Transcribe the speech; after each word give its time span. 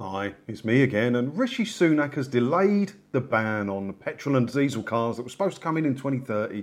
Hi, 0.00 0.34
it's 0.46 0.64
me 0.64 0.84
again, 0.84 1.16
and 1.16 1.36
Rishi 1.36 1.64
Sunak 1.64 2.14
has 2.14 2.28
delayed 2.28 2.92
the 3.10 3.20
ban 3.20 3.68
on 3.68 3.92
petrol 3.94 4.36
and 4.36 4.46
diesel 4.46 4.84
cars 4.84 5.16
that 5.16 5.24
was 5.24 5.32
supposed 5.32 5.56
to 5.56 5.60
come 5.60 5.76
in 5.76 5.84
in 5.84 5.96
2030 5.96 6.62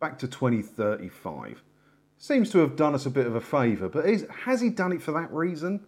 back 0.00 0.18
to 0.20 0.26
2035. 0.26 1.62
Seems 2.16 2.48
to 2.52 2.60
have 2.60 2.74
done 2.74 2.94
us 2.94 3.04
a 3.04 3.10
bit 3.10 3.26
of 3.26 3.34
a 3.34 3.40
favour, 3.42 3.90
but 3.90 4.06
is, 4.06 4.26
has 4.44 4.62
he 4.62 4.70
done 4.70 4.92
it 4.92 5.02
for 5.02 5.12
that 5.12 5.30
reason? 5.30 5.84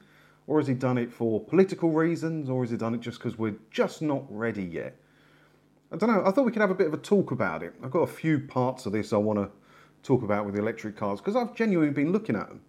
Or 0.47 0.59
has 0.59 0.67
he 0.67 0.75
done 0.75 0.99
it 0.99 1.11
for 1.11 1.43
political 1.43 1.93
reasons? 1.93 2.51
Or 2.51 2.63
has 2.63 2.71
he 2.71 2.77
done 2.77 2.93
it 2.95 3.01
just 3.01 3.21
because 3.21 3.39
we're 3.39 3.57
just 3.71 4.03
not 4.03 4.27
ready 4.29 4.65
yet? 4.65 4.97
I 5.91 5.97
don't 5.97 6.11
know. 6.11 6.27
I 6.27 6.31
thought 6.31 6.45
we 6.45 6.53
could 6.53 6.61
have 6.61 6.71
a 6.71 6.75
bit 6.75 6.89
of 6.89 6.93
a 6.93 6.99
talk 6.99 7.31
about 7.31 7.63
it. 7.63 7.73
I've 7.83 7.91
got 7.91 8.01
a 8.01 8.07
few 8.07 8.39
parts 8.39 8.85
of 8.85 8.93
this 8.93 9.15
I 9.15 9.17
want 9.17 9.39
to 9.39 9.51
talk 10.03 10.23
about 10.23 10.45
with 10.45 10.55
the 10.55 10.61
electric 10.61 10.95
cars 10.95 11.23
because 11.23 11.37
I've 11.37 11.55
genuinely 11.55 11.95
been 11.95 12.13
looking 12.13 12.37
at 12.37 12.49
them. 12.49 12.61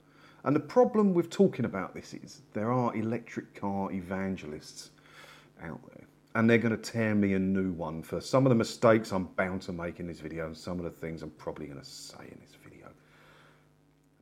And 0.47 0.55
the 0.55 0.61
problem 0.61 1.13
with 1.13 1.29
talking 1.29 1.65
about 1.65 1.93
this 1.93 2.13
is 2.13 2.41
there 2.53 2.71
are 2.71 2.95
electric 2.95 3.53
car 3.53 3.91
evangelists 3.91 4.91
out 5.61 5.81
there. 5.89 6.05
And 6.35 6.49
they're 6.49 6.57
going 6.57 6.71
to 6.71 6.81
tear 6.81 7.13
me 7.15 7.33
a 7.33 7.39
new 7.39 7.73
one 7.73 8.01
for 8.01 8.21
some 8.21 8.45
of 8.45 8.49
the 8.49 8.55
mistakes 8.55 9.11
I'm 9.11 9.25
bound 9.25 9.61
to 9.63 9.73
make 9.73 9.99
in 9.99 10.07
this 10.07 10.21
video 10.21 10.45
and 10.45 10.55
some 10.55 10.79
of 10.79 10.85
the 10.85 10.89
things 10.89 11.21
I'm 11.21 11.31
probably 11.31 11.65
going 11.65 11.81
to 11.81 11.85
say 11.85 12.23
in 12.31 12.39
this 12.39 12.55
video. 12.63 12.87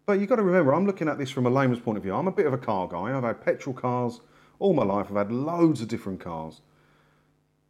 But 0.08 0.14
you've 0.14 0.28
got 0.28 0.38
to 0.38 0.42
remember, 0.42 0.74
I'm 0.74 0.88
looking 0.88 1.08
at 1.08 1.20
this 1.20 1.30
from 1.30 1.46
a 1.46 1.50
layman's 1.52 1.80
point 1.80 2.00
of 2.00 2.04
view. 2.04 2.16
I'm 2.16 2.28
a 2.28 2.32
bit 2.32 2.48
of 2.48 2.54
a 2.54 2.58
car 2.58 2.88
guy. 2.88 3.16
I've 3.16 3.24
had 3.24 3.46
petrol 3.46 3.76
cars 3.76 4.22
all 4.58 4.74
my 4.74 4.84
life. 4.84 5.06
I've 5.12 5.18
had 5.18 5.32
loads 5.32 5.82
of 5.82 5.90
different 5.90 6.20
cars. 6.20 6.62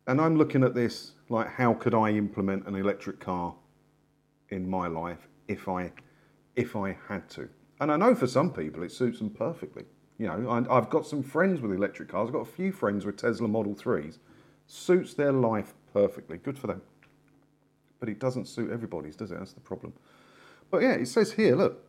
And 0.08 0.22
I'm 0.22 0.38
looking 0.38 0.64
at 0.64 0.74
this 0.74 1.12
like, 1.28 1.50
how 1.50 1.74
could 1.74 1.94
I 1.94 2.12
implement 2.12 2.68
an 2.68 2.76
electric 2.76 3.20
car 3.20 3.54
in 4.48 4.70
my 4.70 4.88
life 4.88 5.28
if 5.50 5.68
I, 5.68 5.92
if 6.56 6.78
I 6.78 6.96
had 7.10 7.28
to? 7.32 7.50
And 7.80 7.92
I 7.92 7.98
know 7.98 8.16
for 8.16 8.28
some 8.28 8.52
people 8.52 8.84
it 8.84 8.92
suits 8.92 9.20
them 9.20 9.30
perfectly. 9.30 9.86
You 10.18 10.28
know, 10.28 10.66
I've 10.70 10.90
got 10.90 11.06
some 11.06 11.22
friends 11.22 11.60
with 11.60 11.74
electric 11.74 12.10
cars. 12.10 12.28
I've 12.28 12.34
got 12.34 12.40
a 12.40 12.46
few 12.46 12.72
friends 12.72 13.06
with 13.06 13.18
Tesla 13.18 13.48
Model 13.48 13.76
3s. 13.76 14.20
Suits 14.68 15.14
their 15.14 15.34
life 15.34 15.74
perfectly. 15.94 16.38
Good 16.38 16.58
for 16.58 16.68
them. 16.68 16.82
But 18.00 18.10
it 18.10 18.20
doesn't 18.20 18.48
suit 18.48 18.72
everybody's, 18.72 19.16
does 19.16 19.32
it? 19.32 19.40
That's 19.40 19.54
the 19.54 19.60
problem. 19.60 19.94
But 20.72 20.84
yeah, 20.84 20.94
it 20.94 21.08
says 21.08 21.34
here, 21.34 21.56
look, 21.56 21.86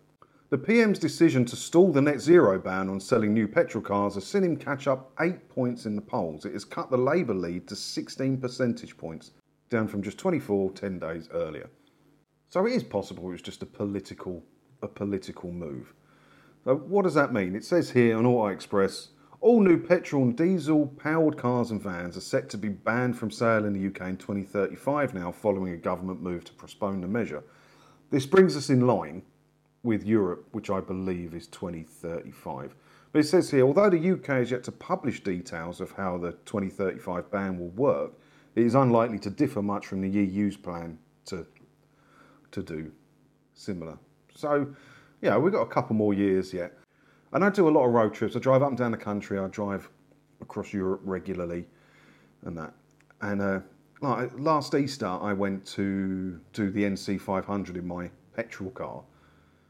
the 0.48 0.58
PM's 0.58 0.98
decision 0.98 1.44
to 1.46 1.56
stall 1.56 1.92
the 1.92 2.02
net 2.02 2.20
zero 2.20 2.58
ban 2.58 2.88
on 2.88 3.00
selling 3.00 3.34
new 3.34 3.48
petrol 3.48 3.82
cars 3.82 4.14
has 4.14 4.26
seen 4.26 4.44
him 4.44 4.56
catch 4.56 4.86
up 4.86 5.12
eight 5.20 5.48
points 5.48 5.86
in 5.86 5.96
the 5.96 6.02
polls. 6.02 6.44
It 6.44 6.52
has 6.52 6.64
cut 6.64 6.90
the 6.90 6.96
Labour 6.96 7.34
lead 7.34 7.66
to 7.68 7.76
16 7.76 8.38
percentage 8.38 8.96
points, 8.96 9.32
down 9.70 9.88
from 9.88 10.02
just 10.02 10.18
24 10.18 10.72
10 10.72 10.98
days 10.98 11.28
earlier. 11.32 11.68
So 12.48 12.64
it 12.66 12.72
is 12.72 12.84
possible 12.84 13.26
it 13.28 13.32
was 13.32 13.42
just 13.42 13.62
a 13.62 13.66
political 13.66 14.42
a 14.82 14.88
political 14.88 15.52
move. 15.52 15.92
So 16.64 16.76
what 16.76 17.02
does 17.02 17.14
that 17.14 17.32
mean? 17.32 17.54
It 17.54 17.64
says 17.64 17.90
here 17.90 18.16
on 18.16 18.26
Auto 18.26 18.48
Express, 18.48 19.08
all 19.40 19.60
new 19.60 19.78
petrol 19.78 20.24
and 20.24 20.36
diesel 20.36 20.86
powered 20.86 21.36
cars 21.36 21.70
and 21.70 21.80
vans 21.80 22.16
are 22.16 22.20
set 22.20 22.48
to 22.50 22.58
be 22.58 22.68
banned 22.68 23.16
from 23.16 23.30
sale 23.30 23.64
in 23.64 23.72
the 23.72 23.86
UK 23.86 24.08
in 24.08 24.16
2035 24.16 25.14
now, 25.14 25.30
following 25.30 25.72
a 25.72 25.76
government 25.76 26.22
move 26.22 26.44
to 26.44 26.52
postpone 26.54 27.00
the 27.00 27.06
measure. 27.06 27.44
This 28.10 28.26
brings 28.26 28.56
us 28.56 28.70
in 28.70 28.86
line 28.86 29.22
with 29.82 30.04
Europe, 30.04 30.48
which 30.52 30.70
I 30.70 30.80
believe 30.80 31.34
is 31.34 31.46
2035. 31.46 32.74
But 33.12 33.20
it 33.20 33.28
says 33.28 33.50
here, 33.50 33.64
although 33.64 33.90
the 33.90 34.10
UK 34.12 34.26
has 34.26 34.50
yet 34.50 34.64
to 34.64 34.72
publish 34.72 35.22
details 35.22 35.80
of 35.80 35.92
how 35.92 36.18
the 36.18 36.32
2035 36.44 37.30
ban 37.30 37.58
will 37.58 37.68
work, 37.68 38.12
it 38.56 38.64
is 38.64 38.74
unlikely 38.74 39.18
to 39.20 39.30
differ 39.30 39.62
much 39.62 39.86
from 39.86 40.00
the 40.00 40.08
EU's 40.08 40.56
plan 40.56 40.98
to, 41.26 41.46
to 42.50 42.62
do 42.62 42.90
similar 43.54 43.98
so, 44.36 44.66
yeah, 45.22 45.36
we've 45.36 45.52
got 45.52 45.62
a 45.62 45.66
couple 45.66 45.96
more 45.96 46.14
years 46.14 46.52
yet. 46.52 46.72
And 47.32 47.44
I 47.44 47.50
do 47.50 47.68
a 47.68 47.70
lot 47.70 47.86
of 47.86 47.92
road 47.92 48.14
trips. 48.14 48.36
I 48.36 48.38
drive 48.38 48.62
up 48.62 48.68
and 48.68 48.78
down 48.78 48.92
the 48.92 48.96
country. 48.96 49.38
I 49.38 49.48
drive 49.48 49.88
across 50.40 50.72
Europe 50.72 51.00
regularly 51.04 51.66
and 52.44 52.56
that. 52.56 52.72
And 53.22 53.42
uh, 53.42 53.60
last 54.00 54.74
Easter, 54.74 55.06
I 55.06 55.32
went 55.32 55.66
to 55.68 56.38
do 56.52 56.70
the 56.70 56.84
NC 56.84 57.20
500 57.20 57.76
in 57.76 57.86
my 57.86 58.10
petrol 58.34 58.70
car. 58.70 59.02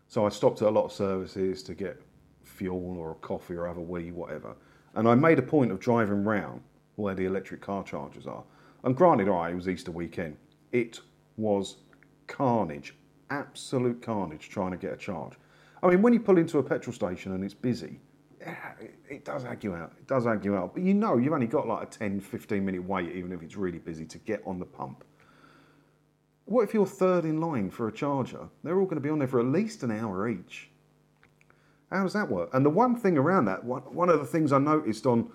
So 0.09 0.27
I 0.27 0.29
stopped 0.29 0.63
at 0.63 0.69
a 0.69 0.71
lot 0.71 0.85
of 0.85 0.93
services 0.93 1.63
to 1.65 1.75
get 1.75 2.01
fuel 2.43 2.97
or 2.99 3.13
a 3.13 3.15
coffee 3.17 3.55
or 3.55 3.67
have 3.67 3.77
a 3.77 3.83
wee, 3.83 4.13
whatever. 4.13 4.55
And 4.95 5.09
I 5.09 5.15
made 5.15 5.39
a 5.39 5.43
point 5.43 5.73
of 5.73 5.81
driving 5.81 6.25
round 6.25 6.63
where 6.97 7.15
the 7.15 7.25
electric 7.25 7.61
car 7.61 7.83
chargers 7.85 8.27
are. 8.27 8.43
And 8.85 8.97
granted, 8.97 9.29
all 9.29 9.39
right, 9.39 9.53
it 9.53 9.57
was 9.57 9.69
Easter 9.69 9.91
weekend. 9.91 10.37
It 10.73 11.01
was 11.37 11.77
carnage 12.27 12.95
absolute 13.31 14.03
carnage 14.03 14.49
trying 14.49 14.71
to 14.73 14.77
get 14.77 14.93
a 14.93 14.97
charge. 14.97 15.35
I 15.83 15.89
mean, 15.89 16.03
when 16.03 16.13
you 16.13 16.21
pull 16.21 16.39
into 16.39 16.59
a 16.59 16.63
petrol 16.63 16.95
station 16.95 17.33
and 17.33 17.45
it's 17.45 17.55
busy, 17.55 18.01
it 19.09 19.25
does 19.25 19.45
ag 19.45 19.65
you 19.65 19.75
out. 19.75 19.93
It 19.99 20.07
does 20.07 20.27
ag 20.27 20.45
you 20.45 20.57
out. 20.57 20.75
But 20.75 20.83
you 20.83 20.95
know 20.95 21.17
you've 21.17 21.33
only 21.33 21.47
got 21.47 21.67
like 21.67 21.83
a 21.83 21.91
10, 21.91 22.21
15 22.21 22.65
minute 22.65 22.85
wait, 22.85 23.15
even 23.15 23.33
if 23.33 23.43
it's 23.43 23.57
really 23.57 23.79
busy, 23.79 24.05
to 24.07 24.19
get 24.19 24.43
on 24.47 24.59
the 24.59 24.65
pump. 24.65 25.05
What 26.45 26.63
if 26.63 26.73
you're 26.73 26.87
third 26.87 27.25
in 27.25 27.41
line 27.41 27.71
for 27.71 27.89
a 27.89 27.93
charger? 27.93 28.49
They're 28.63 28.79
all 28.79 28.85
going 28.85 28.97
to 28.97 29.01
be 29.01 29.11
on 29.11 29.19
there 29.19 29.29
for 29.29 29.41
at 29.41 29.47
least 29.47 29.83
an 29.83 29.91
hour 29.91 30.29
each. 30.29 30.71
How 31.91 32.05
does 32.05 32.13
that 32.13 32.31
work? 32.31 32.51
And 32.53 32.65
the 32.65 32.71
one 32.71 32.97
thing 32.97 33.19
around 33.19 33.47
that, 33.47 33.65
one 33.65 34.09
of 34.09 34.21
the 34.21 34.27
things 34.27 34.53
I 34.53 34.59
noticed 34.59 35.07
on 35.07 35.31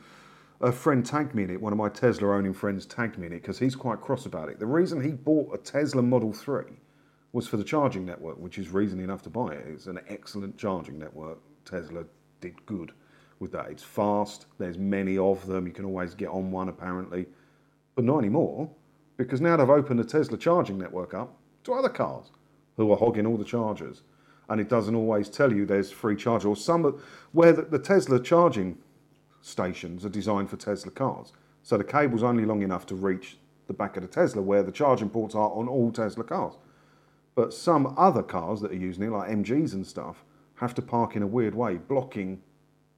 a 0.62 0.72
friend 0.72 1.06
tagged 1.06 1.34
me 1.34 1.44
in 1.44 1.50
it, 1.50 1.62
one 1.62 1.74
of 1.74 1.78
my 1.78 1.90
Tesla 1.90 2.36
owning 2.36 2.54
friends 2.54 2.86
tagged 2.86 3.18
me 3.18 3.28
in 3.28 3.34
it 3.34 3.42
because 3.42 3.60
he's 3.60 3.76
quite 3.76 4.00
cross 4.00 4.26
about 4.26 4.48
it. 4.50 4.60
The 4.60 4.66
reason 4.66 5.04
he 5.04 5.12
bought 5.12 5.54
a 5.54 5.58
Tesla 5.58 6.02
Model 6.02 6.32
3 6.32 6.64
was 7.34 7.48
for 7.48 7.58
the 7.58 7.64
charging 7.64 8.06
network, 8.06 8.38
which 8.38 8.58
is 8.58 8.70
reason 8.70 9.00
enough 9.00 9.22
to 9.24 9.30
buy 9.30 9.54
it. 9.54 9.66
It's 9.68 9.88
an 9.88 10.00
excellent 10.08 10.58
charging 10.58 11.00
network. 11.00 11.40
Tesla 11.66 12.04
did 12.42 12.66
good 12.66 12.92
with 13.40 13.52
that. 13.54 13.70
It's 13.70 13.84
fast, 13.84 14.48
there's 14.58 14.78
many 14.78 15.18
of 15.18 15.48
them, 15.48 15.66
you 15.66 15.74
can 15.74 15.86
always 15.86 16.14
get 16.14 16.30
on 16.30 16.52
one 16.52 16.70
apparently, 16.70 17.26
but 17.96 18.04
not 18.04 18.20
anymore 18.20 18.70
because 19.18 19.42
now 19.42 19.56
they've 19.56 19.70
opened 19.70 20.00
the 20.00 20.04
Tesla 20.04 20.38
charging 20.38 20.78
network 20.78 21.14
up 21.14 21.38
to 21.64 21.74
other 21.74 21.90
cars 21.90 22.32
who 22.78 22.92
are 22.92 22.98
hogging 22.98 23.26
all 23.26 23.38
the 23.38 23.44
chargers. 23.44 24.02
And 24.50 24.60
it 24.60 24.68
doesn't 24.68 24.96
always 24.96 25.30
tell 25.30 25.54
you 25.54 25.66
there's 25.66 25.92
free 25.92 26.16
charge 26.16 26.44
or 26.44 26.56
some 26.56 27.00
where 27.32 27.54
the, 27.54 27.62
the 27.62 27.80
Tesla 27.80 28.20
charging 28.20 28.78
stations 29.42 30.06
are 30.06 30.10
designed 30.10 30.50
for 30.50 30.58
Tesla 30.58 30.92
cars. 30.92 31.34
So 31.64 31.78
the 31.78 31.84
cable's 31.84 32.24
only 32.24 32.46
long 32.46 32.64
enough 32.64 32.86
to 32.88 32.96
reach 32.96 33.38
the 33.68 33.74
back 33.74 33.96
of 33.96 34.02
the 34.02 34.10
Tesla 34.10 34.42
where 34.42 34.64
the 34.64 34.72
charging 34.72 35.10
ports 35.10 35.36
are 35.36 35.52
on 35.52 35.68
all 35.68 35.92
Tesla 35.92 36.24
cars. 36.24 36.56
But 37.36 37.54
some 37.54 37.94
other 37.98 38.24
cars 38.24 38.62
that 38.62 38.72
are 38.72 38.76
using 38.76 39.04
it, 39.04 39.12
like 39.12 39.30
MGs 39.30 39.74
and 39.74 39.86
stuff, 39.86 40.24
have 40.56 40.74
to 40.76 40.82
park 40.82 41.16
in 41.16 41.24
a 41.24 41.28
weird 41.28 41.56
way, 41.56 41.78
blocking 41.78 42.42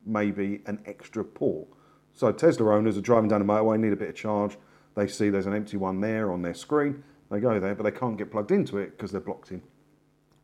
maybe 0.05 0.61
an 0.65 0.81
extra 0.85 1.23
port. 1.23 1.67
So 2.13 2.31
Tesla 2.31 2.75
owners 2.75 2.97
are 2.97 3.01
driving 3.01 3.29
down 3.29 3.45
the 3.45 3.51
motorway, 3.51 3.79
need 3.79 3.93
a 3.93 3.97
bit 3.97 4.09
of 4.09 4.15
charge. 4.15 4.57
They 4.95 5.07
see 5.07 5.29
there's 5.29 5.45
an 5.45 5.53
empty 5.53 5.77
one 5.77 6.01
there 6.01 6.31
on 6.31 6.41
their 6.41 6.53
screen. 6.53 7.03
They 7.31 7.39
go 7.39 7.59
there, 7.59 7.73
but 7.73 7.83
they 7.83 7.91
can't 7.91 8.17
get 8.17 8.31
plugged 8.31 8.51
into 8.51 8.77
it 8.77 8.91
because 8.91 9.11
they're 9.11 9.21
blocked 9.21 9.51
in. 9.51 9.61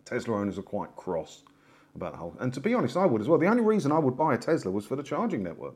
Tesla 0.06 0.38
owners 0.38 0.57
are 0.57 0.63
quite 0.63 0.95
cross 0.95 1.44
about 1.95 2.13
the 2.13 2.17
whole. 2.17 2.35
And 2.39 2.53
to 2.53 2.59
be 2.59 2.73
honest, 2.73 2.97
I 2.97 3.06
would 3.06 3.21
as 3.21 3.27
well. 3.27 3.38
The 3.38 3.47
only 3.47 3.61
reason 3.61 3.91
I 3.91 4.00
would 4.00 4.17
buy 4.17 4.33
a 4.33 4.38
Tesla 4.38 4.71
was 4.71 4.85
for 4.85 4.95
the 4.95 5.03
charging 5.03 5.44
network. 5.44 5.75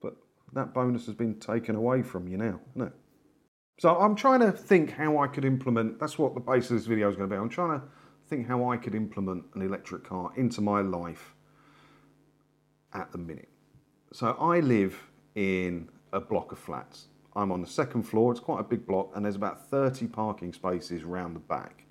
But 0.00 0.16
that 0.54 0.72
bonus 0.72 1.06
has 1.06 1.14
been 1.14 1.38
taken 1.38 1.76
away 1.76 2.02
from 2.02 2.28
you 2.28 2.38
now, 2.38 2.60
isn't 2.76 2.88
it? 2.88 2.92
So 3.78 3.94
I'm 3.94 4.14
trying 4.14 4.40
to 4.40 4.52
think 4.52 4.90
how 4.90 5.18
I 5.18 5.26
could 5.26 5.44
implement, 5.44 6.00
that's 6.00 6.18
what 6.18 6.34
the 6.34 6.40
base 6.40 6.70
of 6.70 6.76
this 6.76 6.86
video 6.86 7.10
is 7.10 7.16
going 7.16 7.28
to 7.28 7.34
be. 7.34 7.38
I'm 7.38 7.50
trying 7.50 7.78
to 7.78 7.86
think 8.28 8.46
how 8.46 8.70
I 8.70 8.76
could 8.78 8.94
implement 8.94 9.44
an 9.54 9.62
electric 9.62 10.04
car 10.04 10.30
into 10.36 10.62
my 10.62 10.80
life 10.80 11.34
at 12.94 13.12
the 13.12 13.18
minute. 13.18 13.50
So 14.12 14.34
I 14.40 14.60
live 14.60 14.98
in 15.34 15.90
a 16.14 16.20
block 16.20 16.52
of 16.52 16.58
flats. 16.58 17.08
I'm 17.34 17.52
on 17.52 17.60
the 17.60 17.66
second 17.66 18.04
floor, 18.04 18.32
it's 18.32 18.40
quite 18.40 18.60
a 18.60 18.64
big 18.64 18.86
block, 18.86 19.10
and 19.14 19.22
there's 19.22 19.36
about 19.36 19.68
30 19.68 20.06
parking 20.06 20.54
spaces 20.54 21.04
round 21.04 21.36
the 21.36 21.40
back, 21.40 21.84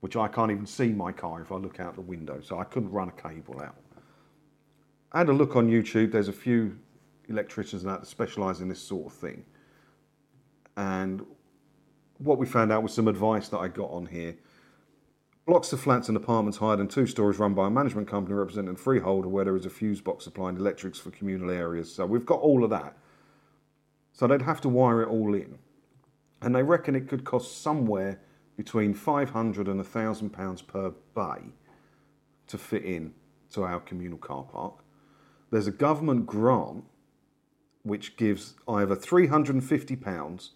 which 0.00 0.16
I 0.16 0.28
can't 0.28 0.50
even 0.50 0.66
see 0.66 0.88
my 0.88 1.12
car 1.12 1.40
if 1.40 1.50
I 1.50 1.56
look 1.56 1.80
out 1.80 1.94
the 1.94 2.02
window, 2.02 2.42
so 2.42 2.58
I 2.58 2.64
couldn't 2.64 2.90
run 2.90 3.08
a 3.08 3.12
cable 3.12 3.62
out. 3.62 3.76
I 5.12 5.18
had 5.20 5.30
a 5.30 5.32
look 5.32 5.56
on 5.56 5.70
YouTube, 5.70 6.12
there's 6.12 6.28
a 6.28 6.32
few 6.32 6.76
electricians 7.30 7.86
out 7.86 8.02
that 8.02 8.06
specialise 8.06 8.60
in 8.60 8.68
this 8.68 8.80
sort 8.80 9.06
of 9.06 9.14
thing. 9.14 9.46
And 10.76 11.24
what 12.18 12.38
we 12.38 12.46
found 12.46 12.72
out 12.72 12.82
was 12.82 12.92
some 12.92 13.08
advice 13.08 13.48
that 13.48 13.58
I 13.58 13.68
got 13.68 13.90
on 13.90 14.06
here. 14.06 14.36
Blocks 15.46 15.72
of 15.72 15.80
flats 15.80 16.08
and 16.08 16.16
apartments 16.16 16.58
hired 16.58 16.80
in 16.80 16.88
two 16.88 17.06
stories 17.06 17.38
run 17.38 17.54
by 17.54 17.68
a 17.68 17.70
management 17.70 18.08
company 18.08 18.34
representing 18.34 18.74
a 18.74 18.78
freeholder 18.78 19.28
where 19.28 19.44
there 19.44 19.56
is 19.56 19.64
a 19.64 19.70
fuse 19.70 20.00
box 20.00 20.24
supplying 20.24 20.56
electrics 20.56 20.98
for 20.98 21.10
communal 21.10 21.50
areas. 21.50 21.94
So 21.94 22.04
we've 22.04 22.26
got 22.26 22.40
all 22.40 22.64
of 22.64 22.70
that. 22.70 22.96
So 24.12 24.26
they'd 24.26 24.42
have 24.42 24.60
to 24.62 24.68
wire 24.68 25.02
it 25.02 25.08
all 25.08 25.34
in. 25.34 25.58
And 26.42 26.54
they 26.54 26.62
reckon 26.62 26.96
it 26.96 27.08
could 27.08 27.24
cost 27.24 27.62
somewhere 27.62 28.20
between 28.56 28.94
500 28.94 29.68
and 29.68 29.76
1,000 29.76 30.30
pounds 30.30 30.62
per 30.62 30.92
bay 31.14 31.52
to 32.48 32.58
fit 32.58 32.84
in 32.84 33.14
to 33.50 33.62
our 33.64 33.80
communal 33.80 34.18
car 34.18 34.44
park. 34.44 34.82
There's 35.50 35.66
a 35.66 35.72
government 35.72 36.26
grant 36.26 36.84
which 37.82 38.16
gives 38.16 38.54
either 38.66 38.96
350 38.96 39.96
pounds 39.96 40.52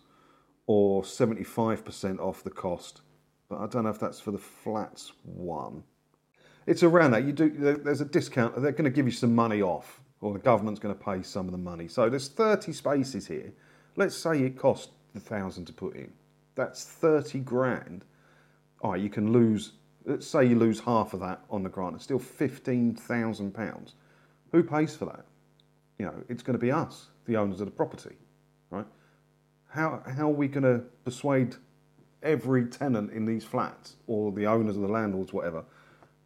or 0.70 1.02
75% 1.02 2.20
off 2.20 2.44
the 2.44 2.50
cost. 2.50 3.00
But 3.48 3.58
I 3.58 3.66
don't 3.66 3.82
know 3.82 3.90
if 3.90 3.98
that's 3.98 4.20
for 4.20 4.30
the 4.30 4.38
flats 4.38 5.10
one. 5.24 5.82
It's 6.64 6.84
around 6.84 7.10
that. 7.10 7.24
You 7.24 7.32
do. 7.32 7.50
There's 7.50 8.00
a 8.00 8.04
discount. 8.04 8.54
They're 8.54 8.70
going 8.70 8.84
to 8.84 8.90
give 8.90 9.04
you 9.04 9.10
some 9.10 9.34
money 9.34 9.62
off 9.62 10.00
or 10.20 10.32
the 10.32 10.38
government's 10.38 10.78
going 10.78 10.94
to 10.94 11.04
pay 11.04 11.24
some 11.24 11.46
of 11.46 11.50
the 11.50 11.58
money. 11.58 11.88
So 11.88 12.08
there's 12.08 12.28
30 12.28 12.72
spaces 12.72 13.26
here. 13.26 13.52
Let's 13.96 14.16
say 14.16 14.42
it 14.42 14.56
cost 14.56 14.90
the 15.12 15.18
thousand 15.18 15.64
to 15.64 15.72
put 15.72 15.96
in. 15.96 16.12
That's 16.54 16.84
30 16.84 17.40
grand. 17.40 18.04
All 18.80 18.92
right, 18.92 19.00
you 19.00 19.10
can 19.10 19.32
lose, 19.32 19.72
let's 20.04 20.28
say 20.28 20.44
you 20.44 20.56
lose 20.56 20.78
half 20.78 21.14
of 21.14 21.20
that 21.20 21.40
on 21.50 21.64
the 21.64 21.68
grant. 21.68 21.96
It's 21.96 22.04
still 22.04 22.20
£15,000. 22.20 23.92
Who 24.52 24.62
pays 24.62 24.94
for 24.94 25.06
that? 25.06 25.24
You 25.98 26.06
know, 26.06 26.14
it's 26.28 26.44
going 26.44 26.56
to 26.56 26.64
be 26.64 26.70
us, 26.70 27.08
the 27.26 27.36
owners 27.36 27.60
of 27.60 27.66
the 27.66 27.72
property, 27.72 28.14
right? 28.70 28.86
How, 29.70 30.02
how 30.16 30.24
are 30.24 30.34
we 30.34 30.48
going 30.48 30.64
to 30.64 30.84
persuade 31.04 31.56
every 32.22 32.66
tenant 32.66 33.12
in 33.12 33.24
these 33.24 33.44
flats 33.44 33.96
or 34.06 34.32
the 34.32 34.46
owners 34.46 34.76
of 34.76 34.82
the 34.82 34.88
landlords, 34.88 35.32
whatever, 35.32 35.64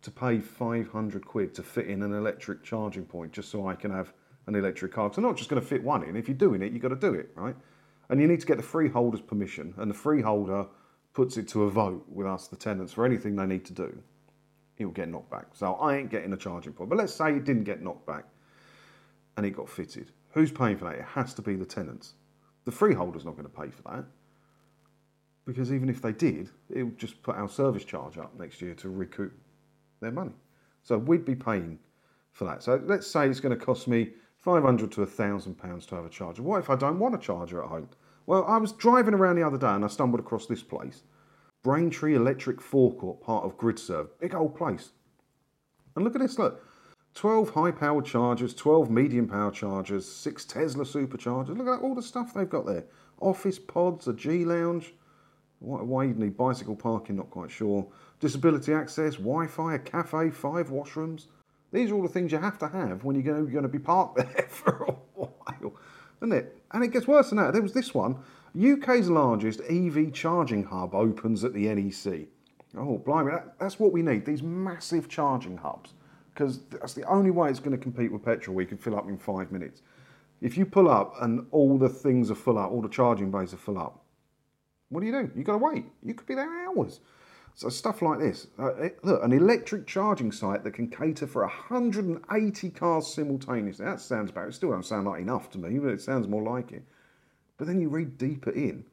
to 0.03 0.11
pay 0.11 0.39
500 0.41 1.27
quid 1.27 1.55
to 1.55 1.63
fit 1.63 1.87
in 1.87 2.03
an 2.03 2.13
electric 2.13 2.63
charging 2.63 3.05
point 3.05 3.33
just 3.33 3.51
so 3.51 3.67
I 3.67 3.75
can 3.75 3.91
have 3.91 4.13
an 4.47 4.55
electric 4.55 4.93
car. 4.93 5.09
Because 5.09 5.19
I'm 5.19 5.25
not 5.25 5.37
just 5.37 5.51
going 5.51 5.61
to 5.61 5.67
fit 5.67 5.83
one 5.83 6.03
in. 6.05 6.17
If 6.17 6.29
you're 6.29 6.37
doing 6.37 6.63
it, 6.63 6.73
you've 6.73 6.83
got 6.83 6.89
to 6.89 6.97
do 6.97 7.15
it, 7.15 7.31
right? 7.35 7.57
And 8.09 8.21
you 8.21 8.27
need 8.27 8.41
to 8.41 8.47
get 8.47 8.57
the 8.57 8.63
freeholder's 8.63 9.23
permission, 9.23 9.75
and 9.79 9.91
the 9.91 9.95
freeholder 9.95 10.67
puts 11.15 11.37
it 11.37 11.49
to 11.49 11.65
a 11.65 11.71
vote 11.71 12.05
with 12.09 12.27
us, 12.27 12.49
the 12.49 12.57
tenants, 12.57 12.93
for 12.93 13.07
anything 13.07 13.37
they 13.37 13.47
need 13.47 13.65
to 13.67 13.73
do. 13.73 14.03
It 14.77 14.85
will 14.85 14.93
get 14.93 15.09
knocked 15.09 15.31
back. 15.31 15.47
So 15.53 15.75
I 15.75 15.97
ain't 15.97 16.11
getting 16.11 16.33
a 16.33 16.37
charging 16.37 16.73
point. 16.73 16.91
But 16.91 16.99
let's 16.99 17.15
say 17.15 17.37
it 17.37 17.45
didn't 17.45 17.65
get 17.65 17.81
knocked 17.81 18.07
back 18.07 18.25
and 19.37 19.47
it 19.47 19.51
got 19.51 19.69
fitted. 19.69 20.11
Who's 20.31 20.51
paying 20.51 20.77
for 20.77 20.87
that? 20.87 20.97
It 20.97 21.05
has 21.05 21.33
to 21.35 21.43
be 21.43 21.55
the 21.55 21.65
tenants. 21.65 22.15
The 22.65 22.73
freeholder's 22.73 23.25
not 23.25 23.37
going 23.37 23.49
to 23.49 23.51
pay 23.51 23.71
for 23.71 23.83
that 23.91 24.05
because 25.47 25.73
even 25.73 25.89
if 25.89 26.01
they 26.01 26.13
did, 26.13 26.51
it 26.71 26.83
would 26.83 26.99
just 26.99 27.23
put 27.23 27.37
our 27.37 27.49
service 27.49 27.85
charge 27.85 28.17
up 28.19 28.39
next 28.39 28.63
year 28.63 28.75
to 28.75 28.89
recoup 28.89 29.33
their 30.01 30.11
money. 30.11 30.33
So 30.83 30.99
we'd 30.99 31.25
be 31.25 31.35
paying 31.35 31.79
for 32.33 32.45
that. 32.47 32.63
So 32.63 32.83
let's 32.87 33.07
say 33.07 33.29
it's 33.29 33.41
going 33.41 33.59
to 33.59 33.65
cost 33.65 33.87
me 33.89 34.11
500 34.39 34.93
to 34.93 35.01
1,000 35.01 35.55
pounds 35.55 35.87
to 35.87 35.95
have 35.95 36.05
a 36.05 36.11
charger. 36.11 36.43
What 36.43 36.61
if 36.61 36.71
I 36.71 36.77
don't 36.77 36.99
want 36.99 37.15
a 37.15 37.19
charger 37.19 37.63
at 37.63 37.69
home? 37.69 37.89
Well, 38.27 38.45
I 38.47 38.57
was 38.57 38.73
driving 38.73 39.15
around 39.15 39.37
the 39.37 39.47
other 39.47 39.59
day 39.59 39.69
and 39.69 39.85
I 39.85 39.89
stumbled 39.89 40.21
across 40.21 40.47
this 40.47 40.63
place. 40.63 41.03
Braintree 41.63 42.15
Electric 42.15 42.61
Forecourt, 42.61 43.23
part 43.23 43.45
of 43.45 43.57
GridServe. 43.59 44.09
Big 44.21 44.35
old 44.35 44.55
place. 44.55 44.91
And 45.95 46.05
look 46.05 46.15
at 46.15 46.21
this, 46.21 46.39
look. 46.39 46.63
12 47.15 47.51
high 47.51 47.71
powered 47.71 48.05
chargers, 48.05 48.55
12 48.55 48.91
medium 48.91 49.29
power 49.29 49.51
chargers, 49.51 50.07
6 50.07 50.45
Tesla 50.47 50.85
superchargers. 50.85 51.57
Look 51.57 51.69
at 51.69 51.83
all 51.83 51.95
the 51.95 52.03
stuff 52.03 52.35
they've 52.35 52.49
got 52.49 52.67
there. 52.67 52.85
Office 53.21 53.59
pods, 53.59 54.09
a 54.09 54.13
G 54.13 54.45
lounge, 54.45 54.95
why 55.61 56.05
you 56.05 56.15
need 56.15 56.37
bicycle 56.37 56.75
parking, 56.75 57.17
not 57.17 57.31
quite 57.31 57.51
sure. 57.51 57.87
Disability 58.19 58.73
access, 58.75 59.15
Wi 59.15 59.47
Fi, 59.47 59.75
a 59.75 59.79
cafe, 59.79 60.31
five 60.31 60.71
washrooms. 60.71 61.27
These 61.73 61.91
are 61.91 61.95
all 61.95 62.03
the 62.03 62.09
things 62.09 62.33
you 62.33 62.39
have 62.39 62.59
to 62.59 62.69
have 62.69 63.05
when 63.05 63.21
you're 63.21 63.45
going 63.45 63.63
to 63.63 63.69
be 63.69 63.79
parked 63.79 64.17
there 64.37 64.47
for 64.49 64.85
a 64.89 64.93
while, 65.15 65.77
isn't 66.21 66.33
it? 66.33 66.59
And 66.73 66.83
it 66.83 66.89
gets 66.89 67.07
worse 67.07 67.31
than 67.31 67.39
that. 67.39 67.53
There 67.53 67.63
was 67.63 67.73
this 67.73 67.95
one 67.95 68.17
UK's 68.61 69.09
largest 69.09 69.61
EV 69.69 70.13
charging 70.13 70.65
hub 70.65 70.95
opens 70.95 71.45
at 71.45 71.55
the 71.55 71.73
NEC. 71.73 72.27
Oh, 72.77 72.99
blimey, 72.99 73.31
that, 73.31 73.59
that's 73.61 73.79
what 73.79 73.93
we 73.93 74.03
need 74.03 74.27
these 74.27 74.43
massive 74.43 75.09
charging 75.09 75.57
hubs 75.59 75.93
because 76.35 76.61
that's 76.67 76.95
the 76.95 77.05
only 77.05 77.31
way 77.31 77.49
it's 77.49 77.61
going 77.61 77.77
to 77.77 77.83
compete 77.83 78.13
with 78.13 78.25
petrol. 78.25 78.57
We 78.57 78.67
can 78.67 78.77
fill 78.77 78.97
up 78.97 79.09
in 79.09 79.17
five 79.17 79.53
minutes. 79.53 79.83
If 80.41 80.59
you 80.59 80.67
pull 80.67 80.91
up 80.91 81.15
and 81.23 81.47
all 81.53 81.79
the 81.79 81.89
things 81.89 82.31
are 82.31 82.35
full 82.35 82.59
up, 82.59 82.73
all 82.73 82.83
the 82.83 82.89
charging 82.89 83.31
bays 83.31 83.55
are 83.55 83.59
full 83.59 83.79
up, 83.79 84.05
what 84.89 85.01
do 85.01 85.07
you 85.07 85.13
do? 85.13 85.31
You've 85.35 85.47
got 85.47 85.53
to 85.53 85.59
wait. 85.59 85.87
You 86.03 86.15
could 86.15 86.27
be 86.27 86.35
there 86.35 86.67
hours. 86.67 87.01
So 87.55 87.69
stuff 87.69 88.03
like 88.03 88.19
this. 88.19 88.49
Uh, 88.59 88.75
it, 88.75 89.05
look, 89.05 89.23
an 89.23 89.33
electric 89.33 89.87
charging 89.87 90.33
site 90.33 90.65
that 90.65 90.73
can 90.73 90.89
cater 90.89 91.27
for 91.27 91.43
180 91.43 92.71
cars 92.71 93.07
simultaneously. 93.07 93.85
That 93.85 94.01
sounds 94.01 94.31
about. 94.31 94.49
It 94.49 94.55
still 94.55 94.71
don't 94.71 94.85
sound 94.85 95.07
like 95.07 95.21
enough 95.21 95.51
to 95.51 95.59
me, 95.59 95.79
but 95.79 95.93
it 95.93 96.01
sounds 96.01 96.27
more 96.27 96.43
like 96.43 96.73
it. 96.73 96.83
But 97.57 97.69
then 97.69 97.81
you 97.81 97.89
read 97.89 98.19
deeper 98.19 98.51
in. 98.51 98.85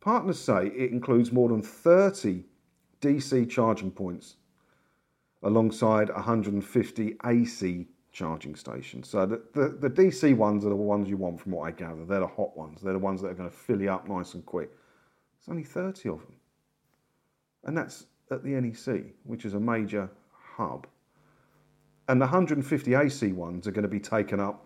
Partners 0.00 0.38
say 0.38 0.68
it 0.68 0.92
includes 0.92 1.32
more 1.32 1.48
than 1.48 1.60
30 1.60 2.44
DC 3.00 3.50
charging 3.50 3.90
points 3.90 4.36
alongside 5.42 6.10
150 6.10 7.16
AC 7.24 7.86
charging 8.12 8.54
stations. 8.54 9.08
So 9.08 9.26
the, 9.26 9.42
the, 9.54 9.88
the, 9.88 9.90
DC 9.90 10.36
ones 10.36 10.64
are 10.64 10.70
the 10.70 10.76
ones 10.76 11.08
you 11.08 11.16
want 11.16 11.40
from 11.40 11.52
what 11.52 11.68
I 11.68 11.70
gather. 11.70 12.04
They're 12.04 12.20
the 12.20 12.26
hot 12.26 12.56
ones. 12.56 12.80
They're 12.82 12.94
the 12.94 12.98
ones 12.98 13.22
that 13.22 13.28
are 13.28 13.34
going 13.34 13.50
to 13.50 13.56
fill 13.56 13.80
you 13.80 13.90
up 13.90 14.08
nice 14.08 14.34
and 14.34 14.44
quick. 14.44 14.70
There's 14.70 15.48
only 15.48 15.64
30 15.64 16.08
of 16.08 16.20
them. 16.20 16.34
And 17.64 17.76
that's 17.76 18.06
at 18.30 18.42
the 18.42 18.50
NEC, 18.50 19.14
which 19.24 19.44
is 19.44 19.54
a 19.54 19.60
major 19.60 20.10
hub. 20.32 20.86
And 22.08 22.20
the 22.20 22.26
150 22.26 22.94
AC 22.94 23.32
ones 23.32 23.66
are 23.66 23.70
going 23.70 23.82
to 23.82 23.88
be 23.88 24.00
taken 24.00 24.40
up 24.40 24.64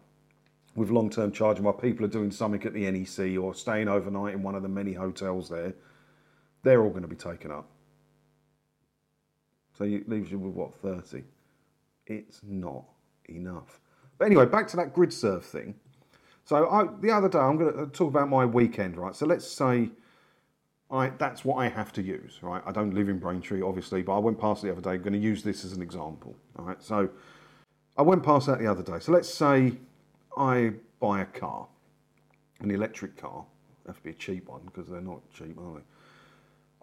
with 0.74 0.90
long 0.90 1.10
term 1.10 1.32
charging 1.32 1.64
while 1.64 1.74
people 1.74 2.04
are 2.06 2.08
doing 2.08 2.30
something 2.30 2.62
at 2.64 2.72
the 2.72 2.90
NEC 2.90 3.38
or 3.38 3.54
staying 3.54 3.88
overnight 3.88 4.34
in 4.34 4.42
one 4.42 4.54
of 4.54 4.62
the 4.62 4.68
many 4.68 4.92
hotels 4.92 5.48
there. 5.48 5.74
They're 6.62 6.82
all 6.82 6.90
going 6.90 7.02
to 7.02 7.08
be 7.08 7.16
taken 7.16 7.50
up. 7.50 7.68
So 9.76 9.84
it 9.84 10.08
leaves 10.08 10.30
you 10.30 10.38
with 10.38 10.54
what, 10.54 10.74
30? 10.74 11.24
It's 12.06 12.40
not 12.46 12.84
enough. 13.28 13.80
But 14.18 14.26
anyway, 14.26 14.46
back 14.46 14.68
to 14.68 14.76
that 14.76 14.94
GridServe 14.94 15.42
thing. 15.42 15.74
So 16.44 16.68
I, 16.68 16.88
the 17.00 17.10
other 17.10 17.28
day, 17.28 17.38
I'm 17.38 17.56
going 17.56 17.72
to 17.72 17.80
uh, 17.80 17.86
talk 17.92 18.08
about 18.08 18.28
my 18.28 18.44
weekend, 18.44 18.96
right? 18.96 19.14
So 19.14 19.26
let's 19.26 19.46
say 19.46 19.90
I, 20.90 21.10
that's 21.18 21.44
what 21.44 21.56
I 21.56 21.68
have 21.68 21.92
to 21.94 22.02
use, 22.02 22.38
right? 22.42 22.62
I 22.66 22.72
don't 22.72 22.94
live 22.94 23.08
in 23.08 23.18
Braintree, 23.18 23.62
obviously, 23.62 24.02
but 24.02 24.14
I 24.14 24.18
went 24.18 24.38
past 24.38 24.62
the 24.62 24.70
other 24.70 24.80
day. 24.80 24.90
I'm 24.90 25.02
going 25.02 25.14
to 25.14 25.18
use 25.18 25.42
this 25.42 25.64
as 25.64 25.72
an 25.72 25.80
example, 25.80 26.36
all 26.58 26.66
right? 26.66 26.82
So 26.82 27.08
I 27.96 28.02
went 28.02 28.22
past 28.22 28.46
that 28.46 28.58
the 28.58 28.66
other 28.66 28.82
day. 28.82 28.98
So 29.00 29.12
let's 29.12 29.32
say 29.32 29.72
I 30.36 30.72
buy 31.00 31.22
a 31.22 31.26
car, 31.26 31.66
an 32.60 32.70
electric 32.70 33.16
car. 33.16 33.44
Have 33.86 33.96
to 33.96 34.02
be 34.02 34.10
a 34.10 34.14
cheap 34.14 34.48
one 34.48 34.60
because 34.66 34.88
they're 34.88 35.00
not 35.00 35.20
cheap, 35.32 35.58
are 35.58 35.74
they? 35.74 35.80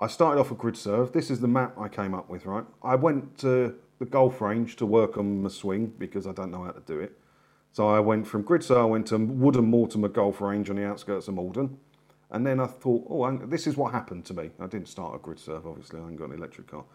I 0.01 0.07
started 0.07 0.40
off 0.40 0.50
with 0.50 0.60
GridServe. 0.60 1.12
This 1.12 1.30
is 1.30 1.42
the 1.42 1.48
map 1.50 1.78
I 1.78 1.90
came 1.90 2.13
up 2.13 2.30
with, 2.30 2.46
right? 2.46 2.63
I 2.81 2.96
went 2.96 3.38
to 3.40 3.75
the 4.00 4.06
golf 4.06 4.40
range 4.40 4.78
to 4.78 4.86
work 4.86 5.18
on 5.18 5.44
my 5.44 5.50
swing 5.50 5.94
because 5.98 6.25
I 6.25 6.31
don't 6.31 6.51
know 6.51 6.63
how 6.63 6.72
to 6.72 6.80
do 6.80 7.01
it. 7.01 7.19
So 7.74 7.90
I 7.90 8.00
went 8.00 8.25
from 8.25 8.46
GridServe, 8.46 8.80
I 8.80 8.86
went 8.86 9.07
to 9.07 9.18
Woodham 9.18 9.69
Mortimer 9.69 10.07
Golf 10.07 10.40
Range 10.40 10.69
on 10.69 10.78
the 10.78 10.86
outskirts 10.86 11.28
of 11.28 11.34
Maldon. 11.34 11.78
And 12.31 12.48
then 12.48 12.62
I 12.62 12.68
thought, 12.68 13.07
oh, 13.10 13.38
this 13.46 13.68
is 13.68 13.75
what 13.75 13.92
happened 13.92 14.24
to 14.25 14.34
me. 14.34 14.51
I 14.60 14.68
didn't 14.68 14.88
start 14.88 15.16
a 15.16 15.19
GridServe, 15.19 15.66
obviously. 15.66 16.00
I 16.00 16.04
hadn't 16.04 16.16
got 16.16 16.30
an 16.30 16.38
electric 16.38 16.68
car. 16.68 16.86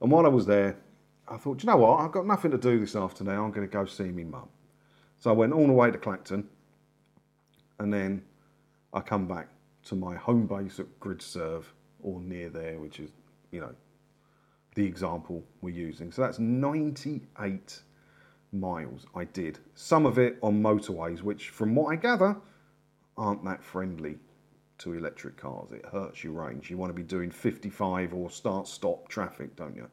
And 0.00 0.10
while 0.12 0.24
I 0.24 0.28
was 0.28 0.46
there, 0.46 0.76
I 1.26 1.38
thought, 1.38 1.62
you 1.62 1.66
know 1.66 1.78
what? 1.78 2.00
I've 2.00 2.12
got 2.12 2.26
nothing 2.26 2.52
to 2.52 2.58
do 2.58 2.78
this 2.78 2.94
afternoon. 2.94 3.38
I'm 3.38 3.50
going 3.50 3.66
to 3.66 3.72
go 3.72 3.86
see 3.86 4.04
me 4.04 4.22
mum. 4.22 4.48
So 5.18 5.30
I 5.30 5.32
went 5.32 5.52
all 5.52 5.66
the 5.66 5.72
way 5.72 5.90
to 5.90 5.98
Clacton. 5.98 6.48
And 7.80 7.92
then 7.92 8.22
I 8.92 9.00
come 9.00 9.26
back 9.26 9.48
to 9.86 9.96
my 9.96 10.14
home 10.14 10.46
base 10.46 10.78
at 10.78 11.00
GridServe 11.00 11.64
or 12.02 12.20
near 12.20 12.48
there, 12.48 12.78
which 12.78 13.00
is, 13.00 13.10
you 13.50 13.60
know, 13.60 13.74
the 14.74 14.84
example 14.84 15.42
we're 15.62 15.70
using. 15.70 16.12
So 16.12 16.22
that's 16.22 16.38
98 16.38 17.80
miles 18.52 19.06
I 19.14 19.24
did. 19.24 19.58
Some 19.74 20.06
of 20.06 20.18
it 20.18 20.36
on 20.42 20.62
motorways, 20.62 21.22
which, 21.22 21.48
from 21.50 21.74
what 21.74 21.92
I 21.92 21.96
gather, 21.96 22.36
aren't 23.16 23.44
that 23.44 23.62
friendly 23.62 24.18
to 24.78 24.92
electric 24.92 25.36
cars. 25.36 25.72
It 25.72 25.84
hurts 25.86 26.22
your 26.22 26.34
range. 26.34 26.70
You 26.70 26.76
want 26.76 26.90
to 26.90 26.94
be 26.94 27.02
doing 27.02 27.30
55 27.30 28.12
or 28.14 28.30
start 28.30 28.68
stop 28.68 29.08
traffic, 29.08 29.56
don't 29.56 29.74
you? 29.74 29.88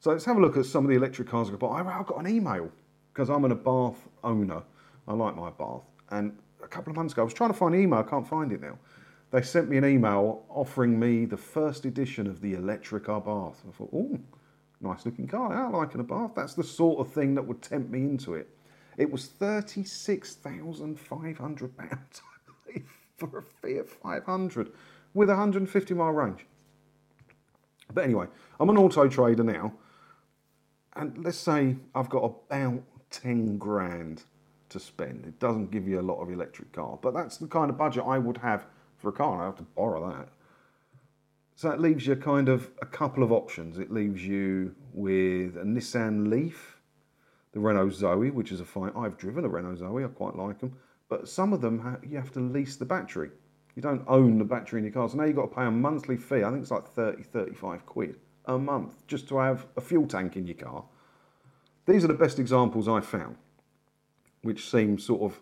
So 0.00 0.10
let's 0.10 0.24
have 0.24 0.36
a 0.36 0.40
look 0.40 0.56
at 0.56 0.66
some 0.66 0.84
of 0.84 0.90
the 0.90 0.96
electric 0.96 1.28
cars 1.28 1.50
got. 1.50 1.70
I've 1.70 2.06
got 2.06 2.18
an 2.18 2.28
email 2.28 2.70
because 3.12 3.30
I'm 3.30 3.44
an 3.44 3.56
Abarth 3.56 3.96
owner. 4.22 4.62
I 5.06 5.14
like 5.14 5.36
my 5.36 5.50
Abarth. 5.50 5.82
And 6.10 6.36
a 6.62 6.68
couple 6.68 6.90
of 6.90 6.96
months 6.96 7.12
ago, 7.12 7.22
I 7.22 7.24
was 7.24 7.34
trying 7.34 7.50
to 7.50 7.56
find 7.56 7.74
an 7.74 7.80
email. 7.80 8.00
I 8.00 8.04
can't 8.04 8.26
find 8.26 8.52
it 8.52 8.60
now. 8.60 8.78
They 9.30 9.42
sent 9.42 9.68
me 9.68 9.76
an 9.76 9.84
email 9.84 10.46
offering 10.48 10.98
me 10.98 11.26
the 11.26 11.36
first 11.36 11.84
edition 11.84 12.26
of 12.26 12.40
the 12.40 12.54
electric 12.54 13.04
Abarth. 13.04 13.58
I 13.68 13.72
thought, 13.72 13.90
oh, 13.92 14.18
nice 14.80 15.04
looking 15.04 15.28
car. 15.28 15.54
I 15.54 15.68
like 15.68 15.94
an 15.94 16.02
Abarth. 16.02 16.34
That's 16.34 16.54
the 16.54 16.64
sort 16.64 17.00
of 17.00 17.12
thing 17.12 17.34
that 17.34 17.42
would 17.42 17.60
tempt 17.60 17.90
me 17.90 18.00
into 18.00 18.32
it. 18.34 18.48
It 18.96 19.10
was 19.10 19.28
£36,500, 19.28 21.70
I 21.78 21.98
believe 22.66 22.90
for 23.16 23.38
a 23.38 23.42
Fiat 23.42 23.88
500 23.88 24.72
with 25.14 25.28
150 25.28 25.94
mile 25.94 26.12
range. 26.12 26.46
But 27.92 28.04
anyway, 28.04 28.26
I'm 28.58 28.70
an 28.70 28.78
auto 28.78 29.08
trader 29.08 29.44
now, 29.44 29.74
and 30.94 31.24
let's 31.24 31.38
say 31.38 31.76
I've 31.94 32.08
got 32.08 32.24
about 32.24 32.82
10 33.10 33.58
grand 33.58 34.24
to 34.68 34.78
spend. 34.78 35.24
It 35.26 35.38
doesn't 35.38 35.70
give 35.70 35.88
you 35.88 36.00
a 36.00 36.02
lot 36.02 36.20
of 36.20 36.30
electric 36.30 36.72
car, 36.72 36.98
but 37.00 37.14
that's 37.14 37.38
the 37.38 37.46
kind 37.46 37.70
of 37.70 37.78
budget 37.78 38.04
I 38.06 38.18
would 38.18 38.36
have 38.38 38.66
for 38.98 39.08
a 39.08 39.12
car. 39.12 39.42
I 39.42 39.46
have 39.46 39.56
to 39.56 39.62
borrow 39.62 40.10
that. 40.10 40.28
So 41.54 41.68
that 41.68 41.80
leaves 41.80 42.06
you 42.06 42.14
kind 42.14 42.48
of 42.48 42.70
a 42.80 42.86
couple 42.86 43.22
of 43.24 43.32
options. 43.32 43.78
It 43.78 43.90
leaves 43.90 44.24
you 44.24 44.74
with 44.92 45.56
a 45.56 45.64
Nissan 45.64 46.28
Leaf, 46.28 46.76
the 47.52 47.60
Renault 47.60 47.90
Zoe, 47.90 48.30
which 48.30 48.52
is 48.52 48.60
a 48.60 48.64
fine. 48.64 48.92
I've 48.96 49.16
driven 49.16 49.44
a 49.44 49.48
Renault 49.48 49.76
Zoe. 49.76 50.04
I 50.04 50.08
quite 50.08 50.36
like 50.36 50.60
them. 50.60 50.76
But 51.08 51.28
some 51.28 51.52
of 51.52 51.60
them, 51.60 51.98
you 52.08 52.16
have 52.16 52.30
to 52.32 52.40
lease 52.40 52.76
the 52.76 52.84
battery. 52.84 53.30
You 53.74 53.82
don't 53.82 54.04
own 54.06 54.38
the 54.38 54.44
battery 54.44 54.78
in 54.78 54.84
your 54.84 54.92
car. 54.92 55.08
So 55.08 55.16
now 55.16 55.24
you've 55.24 55.36
got 55.36 55.50
to 55.50 55.54
pay 55.56 55.64
a 55.64 55.70
monthly 55.70 56.16
fee. 56.16 56.44
I 56.44 56.50
think 56.50 56.62
it's 56.62 56.70
like 56.70 56.86
30, 56.94 57.22
35 57.22 57.86
quid 57.86 58.16
a 58.44 58.58
month 58.58 59.06
just 59.06 59.28
to 59.28 59.38
have 59.38 59.66
a 59.76 59.80
fuel 59.80 60.06
tank 60.06 60.36
in 60.36 60.46
your 60.46 60.56
car. 60.56 60.84
These 61.86 62.04
are 62.04 62.08
the 62.08 62.14
best 62.14 62.38
examples 62.38 62.88
I've 62.88 63.06
found. 63.06 63.36
which 64.42 64.70
seem 64.70 64.98
sort 64.98 65.22
of 65.22 65.40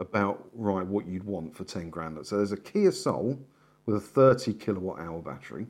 about 0.00 0.48
right 0.54 0.84
what 0.84 1.06
you'd 1.06 1.24
want 1.24 1.54
for 1.54 1.62
10 1.62 1.90
grand. 1.90 2.26
So 2.26 2.38
there's 2.38 2.52
a 2.52 2.56
Kia 2.56 2.90
Soul 2.90 3.38
with 3.86 3.96
a 3.96 4.00
30 4.00 4.54
kilowatt 4.54 4.98
hour 4.98 5.20
battery. 5.20 5.66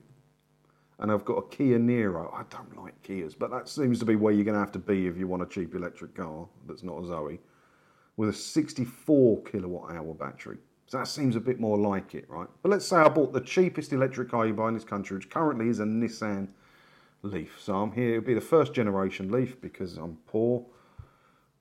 And 1.00 1.10
I've 1.10 1.24
got 1.24 1.34
a 1.34 1.48
Kia 1.48 1.78
Niro. 1.78 2.32
I 2.32 2.44
don't 2.50 2.76
like 2.82 3.02
Kias, 3.02 3.34
but 3.38 3.50
that 3.50 3.68
seems 3.68 3.98
to 3.98 4.04
be 4.04 4.16
where 4.16 4.32
you're 4.32 4.44
going 4.44 4.54
to 4.54 4.60
have 4.60 4.72
to 4.72 4.78
be 4.78 5.06
if 5.06 5.16
you 5.16 5.26
want 5.26 5.42
a 5.42 5.46
cheap 5.46 5.74
electric 5.74 6.14
car 6.14 6.46
that's 6.66 6.82
not 6.82 7.02
a 7.02 7.06
Zoe, 7.06 7.40
with 8.16 8.28
a 8.28 8.32
64 8.32 9.42
kilowatt 9.42 9.92
hour 9.92 10.14
battery. 10.14 10.58
So 10.86 10.98
that 10.98 11.08
seems 11.08 11.36
a 11.36 11.40
bit 11.40 11.58
more 11.58 11.78
like 11.78 12.14
it, 12.14 12.28
right? 12.28 12.48
But 12.62 12.70
let's 12.70 12.86
say 12.86 12.96
I 12.96 13.08
bought 13.08 13.32
the 13.32 13.40
cheapest 13.40 13.92
electric 13.92 14.28
car 14.30 14.46
you 14.46 14.52
buy 14.52 14.68
in 14.68 14.74
this 14.74 14.84
country, 14.84 15.16
which 15.16 15.30
currently 15.30 15.68
is 15.68 15.80
a 15.80 15.84
Nissan 15.84 16.48
Leaf. 17.22 17.58
So 17.60 17.76
I'm 17.76 17.92
here, 17.92 18.16
it'll 18.16 18.26
be 18.26 18.34
the 18.34 18.40
first 18.40 18.74
generation 18.74 19.30
Leaf 19.30 19.60
because 19.60 19.96
I'm 19.96 20.18
poor. 20.26 20.66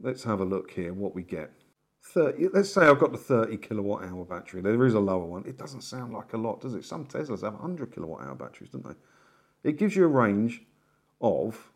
Let's 0.01 0.23
have 0.23 0.39
a 0.41 0.45
look 0.45 0.71
here 0.71 0.93
what 0.93 1.15
we 1.15 1.23
get. 1.23 1.51
30, 2.01 2.49
let's 2.53 2.73
say 2.73 2.81
I've 2.81 2.99
got 2.99 3.11
the 3.11 3.17
30 3.17 3.57
kilowatt 3.57 4.03
hour 4.03 4.25
battery. 4.25 4.61
There 4.61 4.85
is 4.85 4.93
a 4.93 4.99
lower 4.99 5.25
one. 5.25 5.45
It 5.45 5.57
doesn't 5.57 5.81
sound 5.81 6.13
like 6.13 6.33
a 6.33 6.37
lot, 6.37 6.61
does 6.61 6.73
it? 6.73 6.85
Some 6.85 7.05
Teslas 7.05 7.43
have 7.43 7.53
100 7.53 7.93
kilowatt 7.93 8.25
hour 8.25 8.35
batteries, 8.35 8.69
don't 8.69 8.85
they? 8.85 9.69
It 9.69 9.77
gives 9.77 9.95
you 9.95 10.05
a 10.05 10.07
range 10.07 10.63
of 11.21 11.71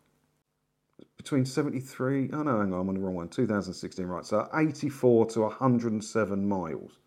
between 1.16 1.44
73, 1.44 2.30
oh 2.32 2.42
no, 2.42 2.60
hang 2.60 2.72
on, 2.72 2.80
I'm 2.80 2.88
on 2.88 2.94
the 2.94 3.00
wrong 3.00 3.14
one, 3.14 3.28
2016, 3.28 4.04
right, 4.06 4.24
so 4.24 4.48
84 4.54 5.26
to 5.26 5.40
107 5.40 6.48
miles, 6.48 6.98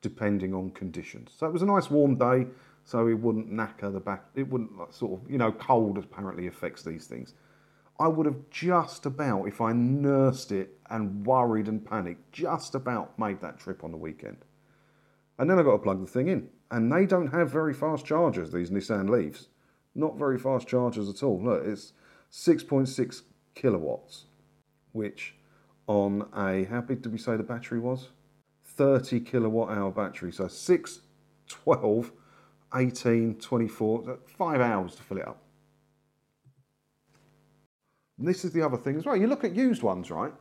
depending 0.00 0.54
on 0.54 0.70
conditions. 0.70 1.32
So 1.36 1.46
it 1.46 1.52
was 1.52 1.62
a 1.62 1.66
nice 1.66 1.90
warm 1.90 2.16
day, 2.16 2.46
so 2.84 3.06
it 3.08 3.14
wouldn't 3.14 3.52
knacker 3.52 3.92
the 3.92 4.00
back, 4.00 4.24
it 4.34 4.48
wouldn't 4.48 4.70
sort 4.94 5.20
of, 5.20 5.30
you 5.30 5.38
know, 5.38 5.52
cold 5.52 5.98
apparently 5.98 6.46
affects 6.46 6.82
these 6.82 7.06
things. 7.06 7.34
I 8.00 8.06
would 8.08 8.26
have 8.26 8.48
just 8.50 9.06
about, 9.06 9.46
if 9.46 9.60
I 9.60 9.72
nursed 9.72 10.52
it 10.52 10.78
and 10.88 11.26
worried 11.26 11.66
and 11.66 11.84
panicked, 11.84 12.32
just 12.32 12.74
about 12.74 13.18
made 13.18 13.40
that 13.40 13.58
trip 13.58 13.82
on 13.82 13.90
the 13.90 13.96
weekend. 13.96 14.38
And 15.38 15.50
then 15.50 15.58
I 15.58 15.62
got 15.62 15.72
to 15.72 15.78
plug 15.78 16.00
the 16.00 16.10
thing 16.10 16.28
in. 16.28 16.48
And 16.70 16.92
they 16.92 17.06
don't 17.06 17.28
have 17.28 17.50
very 17.50 17.74
fast 17.74 18.04
chargers, 18.04 18.52
these 18.52 18.70
Nissan 18.70 19.08
Leafs. 19.08 19.48
Not 19.94 20.16
very 20.16 20.38
fast 20.38 20.68
chargers 20.68 21.08
at 21.08 21.22
all. 21.22 21.42
Look, 21.42 21.64
it's 21.64 21.92
6.6 22.30 23.22
kilowatts, 23.54 24.26
which 24.92 25.34
on 25.86 26.28
a, 26.36 26.64
how 26.64 26.82
big 26.82 27.02
did 27.02 27.12
we 27.12 27.18
say 27.18 27.36
the 27.36 27.42
battery 27.42 27.80
was? 27.80 28.08
30 28.64 29.20
kilowatt 29.20 29.76
hour 29.76 29.90
battery. 29.90 30.30
So 30.30 30.46
6, 30.46 31.00
12, 31.48 32.12
18, 32.74 33.34
24, 33.36 34.18
five 34.26 34.60
hours 34.60 34.94
to 34.96 35.02
fill 35.02 35.18
it 35.18 35.26
up. 35.26 35.42
And 38.18 38.26
this 38.26 38.44
is 38.44 38.52
the 38.52 38.62
other 38.62 38.76
thing 38.76 38.96
as 38.96 39.06
well. 39.06 39.16
You 39.16 39.26
look 39.26 39.44
at 39.44 39.54
used 39.54 39.82
ones, 39.82 40.10
right? 40.10 40.32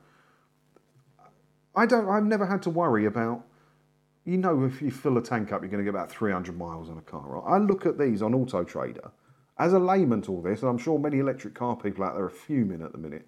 I 1.76 1.86
don't. 1.86 2.10
I've 2.10 2.26
never 2.26 2.46
had 2.46 2.62
to 2.64 2.70
worry 2.70 3.06
about. 3.06 3.44
You 4.26 4.38
know, 4.38 4.66
if 4.66 4.82
you 4.82 4.92
fill 4.92 5.18
a 5.18 5.22
tank 5.22 5.54
up, 5.54 5.62
you're 5.62 5.70
going 5.70 5.86
to 5.86 5.90
get 5.90 5.96
about 5.96 6.12
300 6.12 6.58
miles 6.58 6.90
on 6.90 6.98
a 6.98 7.02
car. 7.02 7.22
Right? 7.22 7.54
I 7.56 7.58
look 7.60 7.86
at 7.86 7.98
these 7.98 8.22
on 8.22 8.34
Auto 8.34 8.64
Trader 8.64 9.12
as 9.58 9.74
a 9.74 9.80
layman 9.80 10.22
to 10.24 10.32
all 10.32 10.42
this, 10.42 10.62
and 10.62 10.70
I'm 10.70 10.78
sure 10.78 11.00
many 11.00 11.20
electric 11.20 11.54
car 11.54 11.76
people 11.76 12.04
out 12.04 12.16
there 12.16 12.26
are 12.26 12.30
fuming 12.30 12.82
at 12.82 12.92
the 12.92 12.98
minute. 12.98 13.28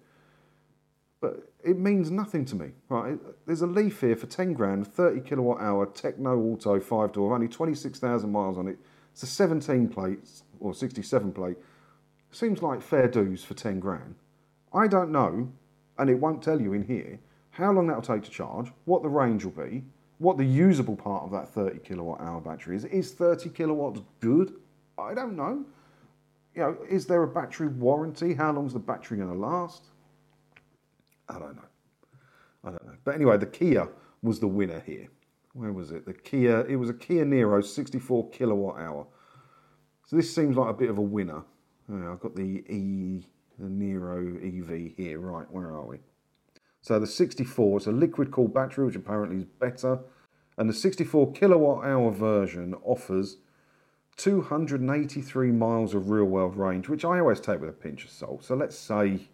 But 1.20 1.52
it 1.62 1.78
means 1.78 2.10
nothing 2.10 2.44
to 2.46 2.56
me, 2.56 2.70
right? 2.88 3.18
There's 3.46 3.62
a 3.62 3.66
Leaf 3.66 4.00
here 4.00 4.16
for 4.16 4.26
10 4.26 4.54
grand, 4.54 4.86
30 4.86 5.20
kilowatt 5.20 5.60
hour, 5.60 5.86
Techno 5.86 6.38
Auto 6.38 6.80
five 6.80 7.12
door, 7.12 7.34
only 7.34 7.48
26,000 7.48 8.30
miles 8.30 8.56
on 8.56 8.68
it. 8.68 8.78
It's 9.12 9.22
a 9.22 9.26
17 9.26 9.88
plate 9.88 10.20
or 10.60 10.72
67 10.72 11.32
plate. 11.32 11.56
Seems 12.30 12.62
like 12.62 12.80
fair 12.80 13.08
dues 13.08 13.44
for 13.44 13.54
10 13.54 13.80
grand. 13.80 14.14
I 14.72 14.86
don't 14.86 15.10
know, 15.10 15.50
and 15.98 16.10
it 16.10 16.14
won't 16.14 16.42
tell 16.42 16.60
you 16.60 16.72
in 16.72 16.84
here, 16.84 17.18
how 17.50 17.72
long 17.72 17.86
that'll 17.86 18.02
take 18.02 18.22
to 18.22 18.30
charge, 18.30 18.72
what 18.84 19.02
the 19.02 19.08
range 19.08 19.44
will 19.44 19.52
be, 19.52 19.84
what 20.18 20.36
the 20.36 20.44
usable 20.44 20.96
part 20.96 21.24
of 21.24 21.30
that 21.32 21.48
30 21.48 21.78
kilowatt 21.80 22.20
hour 22.20 22.40
battery 22.40 22.76
is. 22.76 22.84
Is 22.84 23.12
30 23.12 23.50
kilowatts 23.50 24.00
good? 24.20 24.54
I 24.98 25.14
don't 25.14 25.34
know. 25.34 25.64
You 26.54 26.62
know, 26.62 26.76
is 26.88 27.06
there 27.06 27.22
a 27.22 27.28
battery 27.28 27.68
warranty? 27.68 28.34
How 28.34 28.52
long's 28.52 28.72
the 28.72 28.78
battery 28.78 29.18
going 29.18 29.30
to 29.30 29.38
last? 29.38 29.84
I 31.28 31.38
don't 31.38 31.56
know. 31.56 31.68
I 32.64 32.70
don't 32.70 32.86
know. 32.86 32.96
But 33.04 33.14
anyway, 33.14 33.38
the 33.38 33.46
Kia 33.46 33.88
was 34.22 34.40
the 34.40 34.48
winner 34.48 34.80
here. 34.80 35.08
Where 35.54 35.72
was 35.72 35.90
it? 35.90 36.04
The 36.06 36.12
Kia, 36.12 36.66
it 36.66 36.76
was 36.76 36.90
a 36.90 36.94
Kia 36.94 37.24
Niro, 37.24 37.64
64 37.64 38.30
kilowatt 38.30 38.78
hour. 38.78 39.06
So 40.06 40.16
this 40.16 40.34
seems 40.34 40.56
like 40.56 40.68
a 40.68 40.74
bit 40.74 40.90
of 40.90 40.98
a 40.98 41.02
winner. 41.02 41.42
I've 41.88 42.20
got 42.20 42.36
the 42.36 42.64
E 42.68 43.24
the 43.60 43.68
Niro 43.68 44.36
EV 44.36 44.96
here. 44.96 45.18
Right, 45.18 45.50
where 45.50 45.70
are 45.70 45.86
we? 45.86 45.98
So 46.82 46.98
the 46.98 47.06
64 47.06 47.80
is 47.80 47.86
a 47.86 47.92
liquid 47.92 48.30
cooled 48.30 48.54
battery, 48.54 48.86
which 48.86 48.96
apparently 48.96 49.38
is 49.38 49.44
better. 49.44 50.00
And 50.56 50.68
the 50.68 50.74
64 50.74 51.32
kilowatt 51.32 51.84
hour 51.84 52.10
version 52.10 52.74
offers 52.84 53.36
283 54.16 55.52
miles 55.52 55.94
of 55.94 56.10
real 56.10 56.24
world 56.24 56.56
range, 56.56 56.88
which 56.88 57.04
I 57.04 57.20
always 57.20 57.40
take 57.40 57.60
with 57.60 57.70
a 57.70 57.72
pinch 57.72 58.04
of 58.04 58.10
salt. 58.10 58.44
So 58.44 58.54
let's 58.54 58.76
say, 58.76 59.28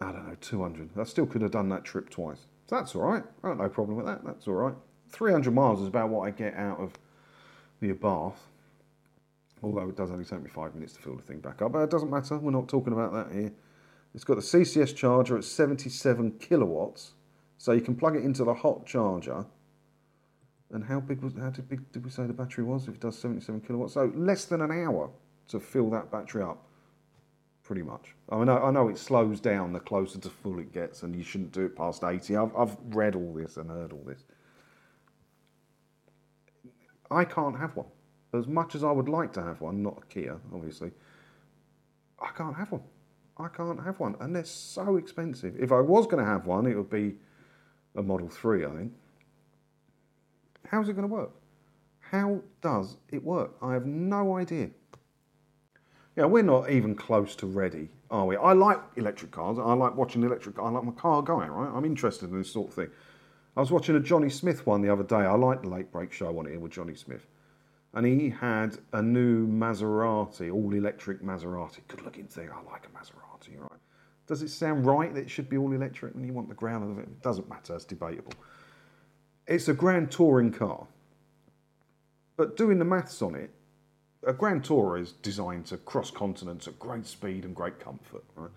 I 0.00 0.12
don't 0.12 0.28
know, 0.28 0.36
200. 0.40 0.90
I 0.98 1.04
still 1.04 1.26
could 1.26 1.42
have 1.42 1.50
done 1.50 1.68
that 1.70 1.84
trip 1.84 2.10
twice. 2.10 2.46
So 2.66 2.76
that's 2.76 2.94
all 2.94 3.02
right. 3.02 3.24
I 3.42 3.48
got 3.48 3.58
no 3.58 3.68
problem 3.68 3.96
with 3.96 4.06
that. 4.06 4.24
That's 4.24 4.46
all 4.46 4.54
right. 4.54 4.74
300 5.10 5.52
miles 5.52 5.80
is 5.80 5.88
about 5.88 6.10
what 6.10 6.26
I 6.26 6.30
get 6.30 6.54
out 6.54 6.78
of 6.78 6.92
the 7.80 7.92
Abarth 7.92 8.34
although 9.62 9.88
it 9.88 9.96
does 9.96 10.10
only 10.10 10.24
take 10.24 10.42
me 10.42 10.50
five 10.50 10.74
minutes 10.74 10.94
to 10.94 11.00
fill 11.00 11.16
the 11.16 11.22
thing 11.22 11.40
back 11.40 11.62
up. 11.62 11.72
But 11.72 11.80
it 11.80 11.90
doesn't 11.90 12.10
matter, 12.10 12.38
we're 12.38 12.50
not 12.50 12.68
talking 12.68 12.92
about 12.92 13.12
that 13.12 13.34
here. 13.34 13.52
It's 14.14 14.24
got 14.24 14.36
the 14.36 14.42
CCS 14.42 14.96
charger 14.96 15.36
at 15.36 15.44
77 15.44 16.38
kilowatts, 16.38 17.12
so 17.58 17.72
you 17.72 17.80
can 17.80 17.94
plug 17.94 18.16
it 18.16 18.24
into 18.24 18.44
the 18.44 18.54
hot 18.54 18.86
charger. 18.86 19.44
And 20.70 20.84
how 20.84 21.00
big 21.00 21.22
was 21.22 21.34
how 21.34 21.50
big 21.50 21.90
did 21.92 22.04
we 22.04 22.10
say 22.10 22.26
the 22.26 22.32
battery 22.32 22.64
was? 22.64 22.88
If 22.88 22.94
it 22.94 23.00
does 23.00 23.18
77 23.18 23.62
kilowatts, 23.62 23.94
so 23.94 24.12
less 24.14 24.44
than 24.44 24.60
an 24.60 24.70
hour 24.70 25.10
to 25.48 25.60
fill 25.60 25.90
that 25.90 26.10
battery 26.10 26.42
up, 26.42 26.66
pretty 27.62 27.82
much. 27.82 28.14
I 28.30 28.36
mean, 28.36 28.48
I 28.48 28.70
know 28.70 28.88
it 28.88 28.98
slows 28.98 29.40
down 29.40 29.72
the 29.72 29.80
closer 29.80 30.18
to 30.18 30.28
full 30.28 30.58
it 30.58 30.72
gets, 30.72 31.02
and 31.02 31.14
you 31.14 31.22
shouldn't 31.22 31.52
do 31.52 31.66
it 31.66 31.76
past 31.76 32.04
80. 32.04 32.36
I've, 32.36 32.56
I've 32.56 32.76
read 32.90 33.14
all 33.14 33.32
this 33.34 33.56
and 33.56 33.70
heard 33.70 33.92
all 33.92 34.04
this. 34.06 34.24
I 37.10 37.24
can't 37.24 37.58
have 37.58 37.74
one 37.76 37.86
as 38.38 38.46
much 38.46 38.74
as 38.74 38.84
I 38.84 38.90
would 38.90 39.08
like 39.08 39.32
to 39.34 39.42
have 39.42 39.60
one, 39.60 39.82
not 39.82 39.98
a 40.02 40.06
Kia, 40.06 40.36
obviously, 40.54 40.90
I 42.20 42.30
can't 42.36 42.56
have 42.56 42.72
one. 42.72 42.82
I 43.36 43.48
can't 43.48 43.82
have 43.84 44.00
one. 44.00 44.16
And 44.20 44.34
they're 44.34 44.44
so 44.44 44.96
expensive. 44.96 45.54
If 45.58 45.70
I 45.70 45.80
was 45.80 46.06
going 46.06 46.24
to 46.24 46.30
have 46.30 46.46
one, 46.46 46.66
it 46.66 46.74
would 46.74 46.90
be 46.90 47.14
a 47.94 48.02
Model 48.02 48.28
3, 48.28 48.64
I 48.64 48.70
think. 48.70 48.92
How's 50.66 50.88
it 50.88 50.94
going 50.94 51.08
to 51.08 51.14
work? 51.14 51.30
How 52.00 52.40
does 52.60 52.96
it 53.10 53.22
work? 53.22 53.56
I 53.62 53.74
have 53.74 53.86
no 53.86 54.36
idea. 54.36 54.70
Yeah, 56.16 56.24
we're 56.24 56.42
not 56.42 56.70
even 56.70 56.94
close 56.94 57.36
to 57.36 57.46
ready, 57.46 57.90
are 58.10 58.26
we? 58.26 58.36
I 58.36 58.52
like 58.52 58.80
electric 58.96 59.30
cars. 59.30 59.58
I 59.58 59.72
like 59.74 59.94
watching 59.94 60.24
electric. 60.24 60.58
I 60.58 60.68
like 60.70 60.82
my 60.82 60.92
car 60.92 61.22
going, 61.22 61.50
right? 61.50 61.70
I'm 61.72 61.84
interested 61.84 62.30
in 62.30 62.38
this 62.38 62.50
sort 62.52 62.68
of 62.68 62.74
thing. 62.74 62.88
I 63.56 63.60
was 63.60 63.70
watching 63.70 63.94
a 63.94 64.00
Jonny 64.00 64.30
Smith 64.30 64.66
one 64.66 64.82
the 64.82 64.92
other 64.92 65.04
day. 65.04 65.16
I 65.16 65.34
like 65.34 65.62
the 65.62 65.68
Late 65.68 65.92
Brake 65.92 66.12
Show 66.12 66.36
on 66.38 66.46
here 66.46 66.58
with 66.58 66.72
Jonny 66.72 66.94
Smith 66.94 67.26
and 67.94 68.06
he 68.06 68.30
had 68.30 68.78
a 68.92 69.02
new 69.02 69.46
Maserati, 69.46 70.52
all 70.52 70.72
electric 70.74 71.22
Maserati. 71.22 71.78
Good 71.88 72.02
looking 72.02 72.26
thing. 72.26 72.48
I 72.50 72.70
like 72.70 72.86
a 72.86 72.96
Maserati, 72.96 73.58
right? 73.58 73.80
Does 74.26 74.42
it 74.42 74.50
sound 74.50 74.84
right 74.84 75.12
that 75.14 75.20
it 75.20 75.30
should 75.30 75.48
be 75.48 75.56
all 75.56 75.72
electric 75.72 76.14
when 76.14 76.24
you 76.24 76.32
want 76.32 76.48
the 76.48 76.54
ground 76.54 76.90
of 76.90 76.98
it? 76.98 77.08
It 77.08 77.22
doesn't 77.22 77.48
matter, 77.48 77.74
it's 77.74 77.84
debatable. 77.84 78.34
It's 79.46 79.68
a 79.68 79.74
grand 79.74 80.10
touring 80.10 80.52
car. 80.52 80.86
But 82.36 82.56
doing 82.56 82.78
the 82.78 82.84
maths 82.84 83.22
on 83.22 83.34
it, 83.34 83.50
a 84.26 84.32
Grand 84.32 84.62
Tourer 84.62 85.00
is 85.00 85.12
designed 85.12 85.66
to 85.66 85.76
cross 85.76 86.10
continents 86.10 86.66
at 86.66 86.78
great 86.78 87.06
speed 87.06 87.44
and 87.44 87.54
great 87.54 87.78
comfort, 87.78 88.24
right? 88.34 88.50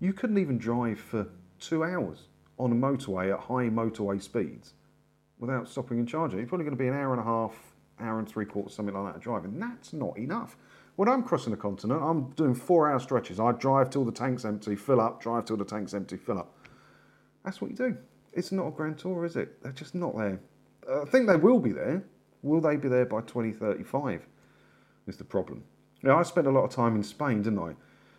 You 0.00 0.12
couldn't 0.12 0.38
even 0.38 0.58
drive 0.58 0.98
for 0.98 1.28
two 1.58 1.84
hours 1.84 2.24
on 2.58 2.72
a 2.72 2.74
motorway 2.74 3.32
at 3.32 3.40
high 3.40 3.68
motorway 3.68 4.20
speeds 4.20 4.74
without 5.38 5.68
stopping 5.68 5.98
and 5.98 6.08
charging. 6.08 6.38
You're 6.38 6.48
probably 6.48 6.64
going 6.64 6.76
to 6.76 6.82
be 6.82 6.88
an 6.88 6.94
hour 6.94 7.12
and 7.12 7.20
a 7.20 7.24
half, 7.24 7.54
hour 8.00 8.18
and 8.18 8.28
three 8.28 8.44
quarters, 8.44 8.74
something 8.74 8.94
like 8.94 9.14
that, 9.14 9.20
driving. 9.20 9.58
That's 9.58 9.92
not 9.92 10.18
enough. 10.18 10.56
When 10.96 11.08
I'm 11.08 11.22
crossing 11.22 11.50
the 11.50 11.58
continent, 11.58 12.02
I'm 12.02 12.30
doing 12.30 12.54
four 12.54 12.90
hour 12.90 12.98
stretches. 12.98 13.38
I 13.38 13.52
drive 13.52 13.90
till 13.90 14.04
the 14.04 14.12
tank's 14.12 14.44
empty, 14.44 14.76
fill 14.76 15.00
up, 15.00 15.22
drive 15.22 15.44
till 15.44 15.56
the 15.56 15.64
tank's 15.64 15.92
empty, 15.94 16.16
fill 16.16 16.38
up. 16.38 16.54
That's 17.44 17.60
what 17.60 17.70
you 17.70 17.76
do. 17.76 17.96
It's 18.32 18.52
not 18.52 18.68
a 18.68 18.70
Grand 18.70 18.98
Tour, 18.98 19.24
is 19.24 19.36
it? 19.36 19.62
They're 19.62 19.72
just 19.72 19.94
not 19.94 20.16
there. 20.16 20.40
Uh, 20.88 21.02
I 21.02 21.04
think 21.06 21.26
they 21.26 21.36
will 21.36 21.58
be 21.58 21.72
there. 21.72 22.04
Will 22.42 22.60
they 22.60 22.76
be 22.76 22.88
there 22.88 23.06
by 23.06 23.20
2035? 23.22 24.26
Is 25.06 25.16
the 25.16 25.24
problem. 25.24 25.64
Now, 26.02 26.18
I 26.18 26.22
spent 26.22 26.46
a 26.46 26.50
lot 26.50 26.64
of 26.64 26.70
time 26.70 26.96
in 26.96 27.02
Spain, 27.02 27.42
didn't 27.42 27.58
I? 27.58 27.74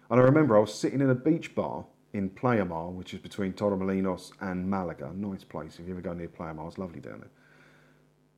And 0.10 0.20
I 0.20 0.24
remember 0.24 0.56
I 0.56 0.62
was 0.62 0.74
sitting 0.74 1.02
in 1.02 1.10
a 1.10 1.16
beach 1.16 1.54
bar 1.54 1.86
in 2.14 2.30
Playa 2.30 2.66
Mar, 2.66 2.90
which 2.90 3.14
is 3.14 3.20
between 3.20 3.54
Torremolinos 3.54 4.32
and 4.40 4.70
Malaga. 4.70 5.12
Nice 5.14 5.44
place. 5.44 5.80
If 5.80 5.88
you 5.88 5.94
ever 5.94 6.02
go 6.02 6.14
near 6.14 6.30
Playa 6.30 6.54
Mar, 6.54 6.68
it's 6.68 6.78
lovely 6.78 7.00
down 7.00 7.20
there. 7.20 7.30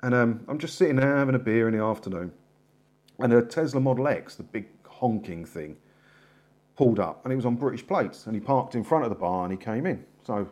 And 0.01 0.15
um, 0.15 0.45
I'm 0.47 0.57
just 0.57 0.77
sitting 0.77 0.95
there 0.95 1.17
having 1.17 1.35
a 1.35 1.39
beer 1.39 1.67
in 1.67 1.77
the 1.77 1.83
afternoon. 1.83 2.31
And 3.19 3.33
a 3.33 3.41
Tesla 3.41 3.81
Model 3.81 4.07
X, 4.07 4.35
the 4.35 4.43
big 4.43 4.67
honking 4.87 5.45
thing, 5.45 5.77
pulled 6.77 6.99
up 6.99 7.25
and 7.25 7.33
it 7.33 7.35
was 7.35 7.45
on 7.45 7.55
British 7.55 7.85
plates. 7.85 8.25
And 8.25 8.35
he 8.35 8.39
parked 8.39 8.75
in 8.75 8.83
front 8.83 9.03
of 9.03 9.09
the 9.09 9.15
bar 9.15 9.43
and 9.43 9.51
he 9.51 9.57
came 9.57 9.85
in. 9.85 10.05
So 10.25 10.47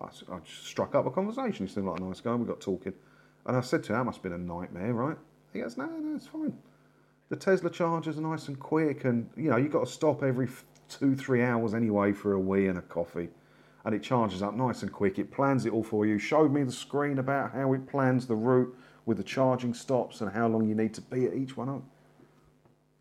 I, 0.00 0.08
just 0.44 0.66
struck 0.66 0.94
up 0.94 1.06
a 1.06 1.10
conversation. 1.10 1.66
He 1.66 1.72
seemed 1.72 1.86
like 1.86 2.00
a 2.00 2.02
nice 2.02 2.20
guy. 2.20 2.34
We 2.34 2.46
got 2.46 2.60
talking. 2.60 2.92
And 3.46 3.56
I 3.56 3.60
said 3.60 3.82
to 3.84 3.92
him, 3.92 3.98
that 3.98 4.04
must 4.04 4.16
have 4.18 4.22
been 4.22 4.32
a 4.32 4.38
nightmare, 4.38 4.92
right? 4.92 5.16
He 5.52 5.60
goes, 5.60 5.76
no, 5.76 5.86
no, 5.86 6.16
it's 6.16 6.26
fine. 6.26 6.56
The 7.30 7.36
Tesla 7.36 7.70
chargers 7.70 8.18
are 8.18 8.22
nice 8.22 8.48
and 8.48 8.58
quick, 8.58 9.04
and 9.04 9.30
you 9.36 9.50
know 9.50 9.56
you've 9.56 9.70
got 9.70 9.86
to 9.86 9.90
stop 9.90 10.24
every 10.24 10.48
two, 10.88 11.14
three 11.14 11.44
hours 11.44 11.74
anyway 11.74 12.12
for 12.12 12.32
a 12.32 12.40
wee 12.40 12.66
and 12.66 12.76
a 12.76 12.82
coffee, 12.82 13.28
and 13.84 13.94
it 13.94 14.02
charges 14.02 14.42
up 14.42 14.54
nice 14.54 14.82
and 14.82 14.92
quick. 14.92 15.16
It 15.20 15.30
plans 15.30 15.64
it 15.64 15.72
all 15.72 15.84
for 15.84 16.04
you. 16.04 16.18
Showed 16.18 16.52
me 16.52 16.64
the 16.64 16.72
screen 16.72 17.18
about 17.18 17.52
how 17.52 17.72
it 17.72 17.86
plans 17.86 18.26
the 18.26 18.34
route 18.34 18.76
with 19.10 19.16
the 19.16 19.24
charging 19.24 19.74
stops 19.74 20.20
and 20.20 20.30
how 20.30 20.46
long 20.46 20.68
you 20.68 20.74
need 20.76 20.94
to 20.94 21.00
be 21.00 21.26
at 21.26 21.34
each 21.34 21.56
one. 21.56 21.68
Oh, 21.68 21.82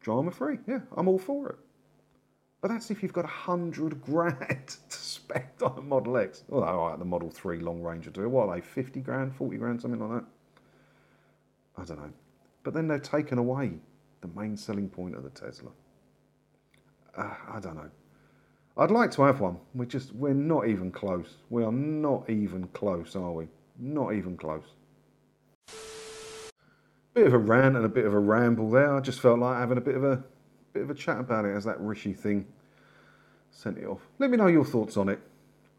Drama 0.01 0.31
free, 0.31 0.57
yeah, 0.65 0.79
I'm 0.97 1.07
all 1.07 1.19
for 1.19 1.49
it. 1.49 1.59
But 2.61 2.69
that's 2.69 2.89
if 2.89 3.03
you've 3.03 3.13
got 3.13 3.25
a 3.25 3.27
hundred 3.27 4.01
grand 4.01 4.75
to 4.89 4.97
spend 4.97 5.45
on 5.61 5.77
a 5.77 5.81
Model 5.83 6.17
X. 6.17 6.45
Well, 6.47 6.63
all 6.63 6.89
right, 6.89 6.97
the 6.97 7.05
Model 7.05 7.29
3 7.29 7.59
long 7.59 7.83
range 7.83 8.07
will 8.07 8.13
do 8.13 8.23
it. 8.23 8.27
What 8.27 8.49
are 8.49 8.55
they, 8.55 8.61
50 8.61 9.01
grand, 9.01 9.35
40 9.35 9.57
grand, 9.57 9.81
something 9.83 9.99
like 9.99 10.23
that? 10.23 10.25
I 11.79 11.85
don't 11.85 11.99
know. 11.99 12.11
But 12.63 12.73
then 12.73 12.87
they've 12.87 13.03
taken 13.03 13.37
away 13.37 13.73
the 14.21 14.29
main 14.29 14.57
selling 14.57 14.89
point 14.89 15.15
of 15.15 15.21
the 15.21 15.29
Tesla. 15.29 15.69
Uh, 17.15 17.35
I 17.53 17.59
don't 17.59 17.75
know. 17.75 17.91
I'd 18.77 18.89
like 18.89 19.11
to 19.11 19.21
have 19.21 19.41
one. 19.41 19.59
We're 19.75 19.85
just, 19.85 20.11
we're 20.15 20.33
not 20.33 20.67
even 20.67 20.89
close. 20.89 21.35
We 21.51 21.63
are 21.63 21.71
not 21.71 22.27
even 22.31 22.67
close, 22.69 23.15
are 23.15 23.31
we? 23.31 23.47
Not 23.77 24.15
even 24.15 24.37
close. 24.37 24.73
Bit 27.19 27.27
of 27.27 27.33
a 27.33 27.37
rant 27.37 27.75
and 27.75 27.83
a 27.83 27.89
bit 27.89 28.05
of 28.05 28.13
a 28.13 28.17
ramble 28.17 28.69
there. 28.69 28.95
I 28.95 29.01
just 29.01 29.19
felt 29.19 29.39
like 29.39 29.57
having 29.57 29.77
a 29.77 29.81
bit 29.81 29.95
of 29.95 30.05
a 30.05 30.23
bit 30.71 30.83
of 30.83 30.89
a 30.89 30.93
chat 30.93 31.19
about 31.19 31.43
it 31.43 31.53
as 31.53 31.65
that 31.65 31.77
Rishi 31.81 32.13
thing 32.13 32.47
sent 33.51 33.77
it 33.77 33.85
off. 33.85 33.99
Let 34.19 34.29
me 34.29 34.37
know 34.37 34.47
your 34.47 34.63
thoughts 34.63 34.95
on 34.95 35.09
it. 35.09 35.19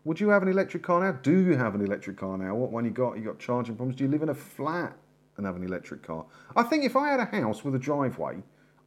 Would 0.05 0.21
you 0.21 0.29
have 0.29 0.43
an 0.43 0.49
electric 0.49 0.83
car 0.83 1.01
now? 1.01 1.13
Do 1.13 1.39
you 1.39 1.57
have 1.57 1.75
an 1.75 1.81
electric 1.81 2.19
car 2.19 2.37
now? 2.37 2.55
What 2.55 2.73
one 2.73 2.85
you 2.85 2.91
got? 2.91 3.17
You 3.17 3.25
got 3.25 3.39
charging 3.39 3.75
problems? 3.75 3.97
Do 3.97 4.05
you 4.05 4.11
live 4.11 4.21
in 4.21 4.29
a 4.29 4.35
flat 4.35 4.95
and 5.39 5.47
have 5.47 5.57
an 5.57 5.65
electric 5.65 6.03
car? 6.03 6.27
I 6.57 6.63
think 6.63 6.85
if 6.85 6.95
I 6.95 7.09
had 7.09 7.21
a 7.21 7.25
house 7.25 7.65
with 7.65 7.75
a 7.75 7.79
driveway, 7.79 8.43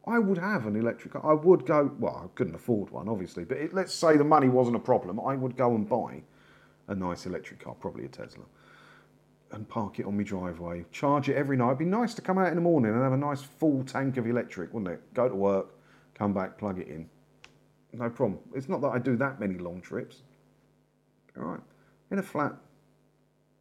I 0.06 0.20
would 0.20 0.38
have 0.38 0.66
an 0.66 0.76
electric 0.76 1.14
car. 1.14 1.28
I 1.28 1.34
would 1.34 1.66
go. 1.66 1.90
Well, 1.98 2.22
I 2.24 2.28
couldn't 2.36 2.54
afford 2.54 2.88
one, 2.90 3.08
obviously, 3.08 3.42
but 3.42 3.56
it, 3.56 3.74
let's 3.74 3.92
say 3.92 4.16
the 4.16 4.22
money 4.22 4.48
wasn't 4.48 4.76
a 4.76 4.78
problem. 4.78 5.18
I 5.18 5.34
would 5.34 5.56
go 5.56 5.74
and 5.74 5.88
buy 5.88 6.22
a 6.86 6.94
nice 6.94 7.26
electric 7.26 7.64
car, 7.64 7.74
probably 7.74 8.04
a 8.04 8.08
Tesla, 8.08 8.44
and 9.54 9.68
park 9.68 9.98
it 9.98 10.06
on 10.06 10.16
my 10.16 10.22
driveway. 10.22 10.84
Charge 10.92 11.28
it 11.28 11.36
every 11.36 11.56
night. 11.56 11.66
It'd 11.66 11.78
be 11.78 11.84
nice 11.84 12.14
to 12.14 12.22
come 12.22 12.38
out 12.38 12.48
in 12.48 12.54
the 12.54 12.60
morning 12.60 12.92
and 12.92 13.02
have 13.02 13.12
a 13.12 13.16
nice 13.16 13.42
full 13.42 13.84
tank 13.84 14.16
of 14.16 14.26
electric, 14.26 14.72
wouldn't 14.72 14.92
it? 14.92 15.14
Go 15.14 15.28
to 15.28 15.34
work, 15.34 15.74
come 16.14 16.32
back, 16.32 16.58
plug 16.58 16.78
it 16.78 16.88
in. 16.88 17.08
No 17.92 18.10
problem. 18.10 18.40
It's 18.54 18.68
not 18.68 18.80
that 18.80 18.88
I 18.88 18.98
do 18.98 19.16
that 19.16 19.38
many 19.38 19.58
long 19.58 19.80
trips. 19.80 20.22
All 21.36 21.44
right. 21.44 21.60
In 22.10 22.18
a 22.18 22.22
flat, 22.22 22.54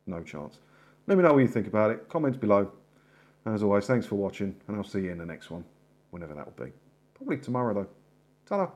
no 0.06 0.22
chance. 0.24 0.60
Let 1.08 1.18
me 1.18 1.24
know 1.24 1.34
what 1.34 1.40
you 1.40 1.48
think 1.48 1.68
about 1.68 1.92
it. 1.92 2.10
Comments 2.10 2.38
below. 2.38 2.72
As 3.46 3.62
always, 3.62 3.86
thanks 3.86 4.06
for 4.06 4.16
watching, 4.16 4.56
and 4.68 4.78
I'll 4.78 4.84
see 4.84 5.02
you 5.02 5.12
in 5.12 5.18
the 5.18 5.26
next 5.26 5.52
one, 5.52 5.66
whenever 6.12 6.34
that 6.34 6.46
will 6.46 6.66
be. 6.66 6.72
Probably 7.14 7.38
tomorrow, 7.38 7.74
though. 7.74 7.88
Ta-da. 8.46 8.72